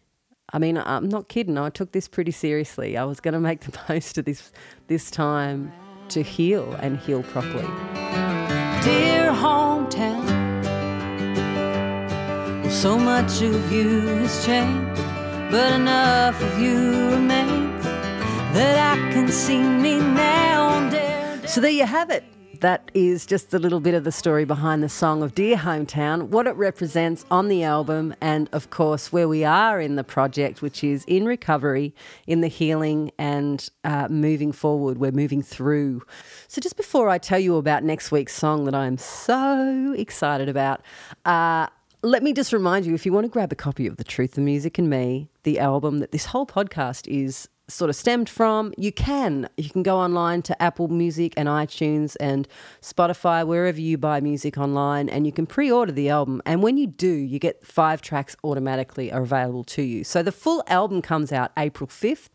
I 0.53 0.59
mean 0.59 0.79
I'm 0.79 1.09
not 1.09 1.29
kidding 1.29 1.59
I 1.59 1.71
took 1.71 1.93
this 1.93 2.09
pretty 2.09 2.33
seriously 2.33 2.97
I 2.97 3.05
was 3.05 3.21
going 3.21 3.35
to 3.35 3.41
make 3.41 3.61
the 3.61 3.79
most 3.89 4.19
of 4.19 4.25
this 4.25 4.53
this 4.87 5.11
time 5.11 5.73
to 6.11 6.23
heal 6.23 6.73
and 6.81 6.99
heal 6.99 7.23
properly. 7.23 7.67
Dear 8.83 9.33
hometown, 9.33 10.23
so 12.71 12.99
much 12.99 13.41
of 13.43 13.73
you 13.73 14.01
has 14.01 14.45
changed, 14.45 15.03
but 15.51 15.73
enough 15.73 16.41
of 16.41 16.59
you 16.59 17.11
remains 17.11 17.84
So 21.49 21.61
there 21.61 21.71
you 21.71 21.87
have 21.87 22.11
it. 22.11 22.23
That 22.61 22.89
is 22.95 23.27
just 23.27 23.53
a 23.53 23.59
little 23.59 23.81
bit 23.81 23.95
of 23.95 24.05
the 24.05 24.13
story 24.13 24.45
behind 24.45 24.81
the 24.81 24.89
song 24.89 25.25
of 25.25 25.35
Dear 25.35 25.57
Hometown, 25.57 26.29
what 26.29 26.47
it 26.47 26.55
represents 26.57 27.25
on 27.33 27.49
the 27.49 27.65
album, 27.65 28.15
and 28.21 28.49
of 28.53 28.71
course, 28.71 29.13
where 29.13 29.27
we 29.27 29.45
are 29.45 29.81
in 29.81 29.97
the 29.97 30.05
project, 30.05 30.63
which 30.63 30.85
is 30.85 31.05
in 31.07 31.27
recovery, 31.27 31.97
in 32.29 32.43
the 32.43 32.49
healing, 32.49 33.11
and 33.19 33.69
uh, 33.83 34.07
moving 34.09 34.53
forward. 34.53 34.99
We're 34.99 35.11
moving 35.11 35.43
through. 35.43 36.03
So, 36.47 36.61
just 36.61 36.77
before 36.77 37.09
I 37.09 37.19
tell 37.19 37.41
you 37.41 37.57
about 37.57 37.83
next 37.83 38.13
week's 38.13 38.35
song 38.35 38.67
that 38.67 38.75
I'm 38.75 38.99
so 38.99 39.95
excited 39.99 40.49
about, 40.49 40.81
uh, 41.25 41.67
let 42.03 42.23
me 42.23 42.33
just 42.33 42.53
remind 42.53 42.87
you 42.87 42.95
if 42.95 43.05
you 43.05 43.13
want 43.13 43.25
to 43.25 43.31
grab 43.31 43.51
a 43.51 43.57
copy 43.57 43.87
of 43.87 43.97
The 43.97 44.05
Truth, 44.05 44.33
the 44.33 44.41
Music, 44.41 44.79
and 44.79 44.89
Me, 44.89 45.29
the 45.43 45.59
album 45.59 45.99
that 45.99 46.13
this 46.13 46.27
whole 46.27 46.47
podcast 46.47 47.09
is 47.09 47.49
sort 47.69 47.89
of 47.89 47.97
stemmed 47.97 48.29
from, 48.29 48.73
you 48.77 48.93
can. 48.93 49.49
You 49.57 49.71
can 49.71 49.83
go 49.83 49.97
online 49.97 50.43
to 50.43 50.63
Apple 50.63 50.89
Music 50.89 51.33
and 51.37 51.49
iTunes 51.49 52.17
and 52.21 52.47
Spotify, 52.83 53.47
wherever 53.47 53.81
you 53.81 53.97
buy 53.97 54.21
music 54.21 54.59
online, 54.59 55.09
and 55.09 55.27
you 55.27 55.33
can 55.33 55.47
pre 55.47 55.71
order 55.71 55.93
the 55.93 56.11
album. 56.11 56.43
And 56.45 56.63
when 56.63 56.77
you 56.77 56.87
do, 56.87 57.09
you 57.09 57.39
get 57.39 57.65
five 57.67 58.03
tracks 58.03 58.37
automatically 58.45 59.11
are 59.11 59.23
available 59.23 59.65
to 59.65 59.83
you. 59.83 60.05
So 60.05 60.23
the 60.23 60.33
full 60.33 60.63
album 60.67 61.03
comes 61.03 61.33
out 61.33 61.53
April 61.57 61.89
5th, 61.89 62.29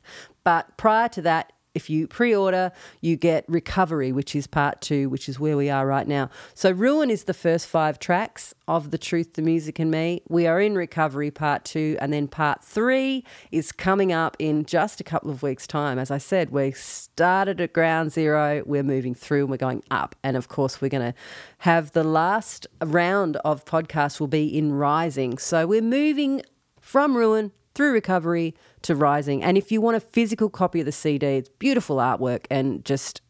but 0.43 0.77
prior 0.77 1.09
to 1.09 1.21
that, 1.21 1.53
if 1.75 1.89
you 1.89 2.07
pre 2.07 2.35
order, 2.35 2.71
you 3.01 3.15
get 3.15 3.45
Recovery, 3.47 4.11
which 4.11 4.35
is 4.35 4.47
part 4.47 4.81
two, 4.81 5.09
which 5.09 5.29
is 5.29 5.39
where 5.39 5.55
we 5.55 5.69
are 5.69 5.85
right 5.85 6.07
now. 6.07 6.29
So, 6.53 6.71
Ruin 6.71 7.09
is 7.09 7.25
the 7.25 7.33
first 7.33 7.67
five 7.67 7.99
tracks 7.99 8.53
of 8.67 8.91
The 8.91 8.97
Truth, 8.97 9.33
the 9.33 9.41
Music, 9.41 9.77
and 9.79 9.91
Me. 9.91 10.21
We 10.27 10.47
are 10.47 10.59
in 10.59 10.75
Recovery 10.75 11.31
part 11.31 11.65
two, 11.65 11.97
and 12.01 12.11
then 12.11 12.27
part 12.27 12.63
three 12.63 13.23
is 13.51 13.71
coming 13.71 14.11
up 14.11 14.35
in 14.39 14.65
just 14.65 14.99
a 14.99 15.03
couple 15.03 15.29
of 15.29 15.43
weeks' 15.43 15.67
time. 15.67 15.99
As 15.99 16.09
I 16.09 16.17
said, 16.17 16.49
we 16.49 16.71
started 16.71 17.61
at 17.61 17.73
ground 17.73 18.11
zero, 18.11 18.63
we're 18.65 18.83
moving 18.83 19.13
through, 19.13 19.41
and 19.41 19.49
we're 19.49 19.57
going 19.57 19.83
up. 19.91 20.15
And 20.23 20.35
of 20.35 20.47
course, 20.47 20.81
we're 20.81 20.89
going 20.89 21.13
to 21.13 21.17
have 21.59 21.91
the 21.91 22.03
last 22.03 22.65
round 22.83 23.37
of 23.37 23.65
podcasts 23.65 24.19
will 24.19 24.27
be 24.27 24.45
in 24.45 24.73
Rising. 24.73 25.37
So, 25.37 25.67
we're 25.67 25.81
moving 25.81 26.41
from 26.81 27.15
Ruin 27.15 27.51
through 27.75 27.93
recovery 27.93 28.55
to 28.83 28.95
rising. 28.95 29.43
And 29.43 29.57
if 29.57 29.71
you 29.71 29.81
want 29.81 29.97
a 29.97 29.99
physical 29.99 30.49
copy 30.49 30.79
of 30.79 30.85
the 30.85 30.91
CD, 30.91 31.25
it's 31.25 31.49
beautiful 31.49 31.97
artwork 31.97 32.45
and 32.49 32.83
just 32.85 33.21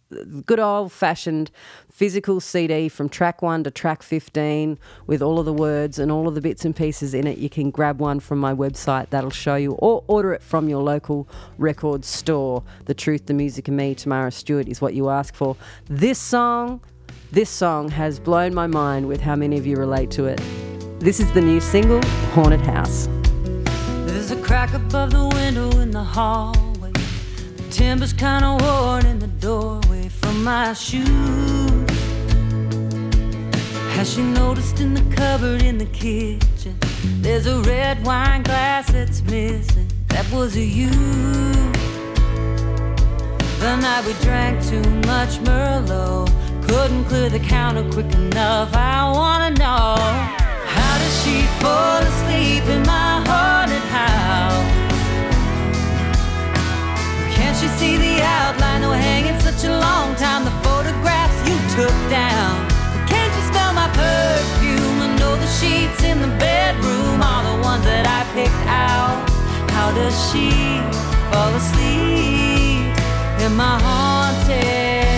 good 0.46 0.60
old 0.60 0.92
fashioned 0.92 1.52
physical 1.92 2.40
CD 2.40 2.90
from 2.90 3.10
track 3.10 3.42
one 3.42 3.64
to 3.64 3.72
track 3.72 4.02
15 4.02 4.80
with 5.08 5.22
all 5.22 5.40
of 5.40 5.46
the 5.46 5.54
words 5.54 6.00
and 6.00 6.12
all 6.12 6.28
of 6.28 6.36
the 6.36 6.42
bits 6.42 6.66
and 6.66 6.76
pieces 6.76 7.14
in 7.14 7.28
it. 7.28 7.38
You 7.38 7.50
can 7.50 7.70
grab 7.70 8.00
one 8.00 8.20
from 8.20 8.40
my 8.40 8.54
website 8.54 9.10
that'll 9.10 9.30
show 9.30 9.56
you, 9.56 9.74
or 9.74 10.04
order 10.08 10.34
it 10.34 10.42
from 10.42 10.68
your 10.68 10.82
local 10.82 11.28
record 11.58 12.06
store. 12.06 12.64
The 12.86 12.94
Truth, 12.94 13.28
the 13.28 13.34
Music, 13.34 13.68
and 13.68 13.78
Me, 13.78 13.96
Tamara 13.96 14.32
Stewart 14.32 14.68
is 14.68 14.82
what 14.82 14.94
you 14.94 15.10
ask 15.10 15.36
for. 15.36 15.56
This 15.86 16.20
song, 16.20 16.82
this 17.32 17.50
song 17.50 17.90
has 17.90 18.20
blown 18.20 18.54
my 18.54 18.68
mind 18.68 19.08
with 19.08 19.22
how 19.22 19.36
many 19.36 19.58
of 19.58 19.66
you 19.66 19.78
relate 19.78 20.12
to 20.12 20.26
it. 20.26 20.42
This 21.00 21.20
is 21.20 21.32
the 21.34 21.42
new 21.42 21.60
single, 21.62 22.02
Haunted 22.34 22.62
House. 22.62 23.08
There's 24.30 24.42
a 24.42 24.46
crack 24.46 24.76
above 24.76 25.10
the 25.10 25.28
window 25.28 25.72
in 25.80 25.89
the 25.89 26.04
hallway. 26.04 26.92
The 26.92 27.63
timber's 27.72 28.13
kinda 28.13 28.58
worn 28.62 29.08
in 29.08 29.18
the 29.18 29.26
doorway 29.26 30.08
from 30.08 30.44
my 30.44 30.74
shoes. 30.74 31.10
Has 33.96 34.13
she 34.13 34.22
noticed 34.22 34.80
in 34.82 34.94
the 34.94 35.02
cupboard 35.15 35.63
in 35.63 35.80
the 35.80 35.88
kitchen? 35.88 36.78
There's 37.22 37.48
a 37.48 37.60
red 37.62 38.06
wine 38.06 38.44
glass 38.44 38.92
that's 38.92 39.24
missing. 39.24 39.88
That 40.10 40.32
was 40.32 40.56
a 40.56 40.63
you. 40.80 40.92
The 43.62 43.78
night 43.78 44.06
we 44.06 44.13
drank 44.22 44.63
too 44.63 44.88
much 45.08 45.39
Merlot. 45.39 46.30
Couldn't 46.68 47.06
clear 47.06 47.30
the 47.30 47.39
counter 47.39 47.84
quick 47.89 48.13
enough. 48.13 48.76
I 48.76 49.12
wanna 49.12 49.52
know 49.56 49.96
how 50.76 50.98
does 51.00 51.15
she 51.24 51.48
fall 51.62 51.98
asleep 52.12 52.63
in 52.65 52.84
my 52.86 53.19
Can't 57.60 57.74
you 57.74 57.78
see 57.78 57.98
the 57.98 58.24
outline? 58.24 58.78
Oh, 58.78 58.82
they 58.84 58.88
were 58.88 58.95
hanging 58.95 59.38
such 59.41 59.65
a 59.65 59.69
long 59.69 60.15
time. 60.15 60.45
The 60.45 60.56
photographs 60.63 61.36
you 61.43 61.58
took 61.76 61.91
down. 62.10 62.56
Can't 63.06 63.36
you 63.36 63.43
smell 63.52 63.74
my 63.74 63.89
perfume? 64.00 65.02
I 65.02 65.13
know 65.19 65.36
the 65.36 65.45
sheets 65.60 66.02
in 66.02 66.22
the 66.22 66.32
bedroom 66.39 67.22
are 67.22 67.43
the 67.43 67.62
ones 67.62 67.84
that 67.84 68.08
I 68.08 68.24
picked 68.32 68.65
out. 68.65 69.28
How 69.76 69.91
does 69.91 70.15
she 70.32 70.48
fall 71.36 71.52
asleep 71.54 72.95
in 73.43 73.52
my 73.58 73.76
haunted 73.84 75.09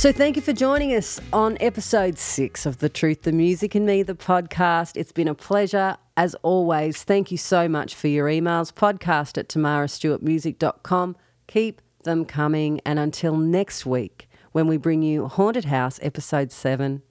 So, 0.00 0.12
thank 0.12 0.36
you 0.36 0.40
for 0.40 0.54
joining 0.54 0.94
us 0.94 1.20
on 1.30 1.58
episode 1.60 2.16
six 2.18 2.64
of 2.64 2.78
The 2.78 2.88
Truth, 2.88 3.20
the 3.20 3.32
Music, 3.32 3.74
and 3.74 3.84
Me, 3.84 4.02
the 4.02 4.14
podcast. 4.14 4.96
It's 4.96 5.12
been 5.12 5.28
a 5.28 5.34
pleasure. 5.34 5.98
As 6.16 6.34
always, 6.36 7.02
thank 7.02 7.30
you 7.30 7.36
so 7.36 7.68
much 7.68 7.94
for 7.94 8.08
your 8.08 8.26
emails. 8.26 8.72
Podcast 8.72 9.36
at 9.36 9.50
tamarastewartmusic.com. 9.50 11.16
Keep 11.48 11.82
them 12.04 12.24
coming. 12.24 12.80
And 12.86 12.98
until 12.98 13.36
next 13.36 13.84
week, 13.84 14.30
when 14.52 14.66
we 14.68 14.78
bring 14.78 15.02
you 15.02 15.28
Haunted 15.28 15.66
House, 15.66 16.00
episode 16.00 16.50
seven, 16.50 17.02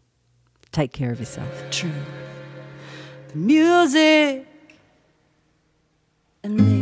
take 0.71 0.91
care 0.91 1.11
of 1.11 1.19
yourself. 1.19 1.69
True. 1.69 1.91
The 3.27 3.37
music 3.37 4.47
and 6.41 6.55
me. 6.55 6.78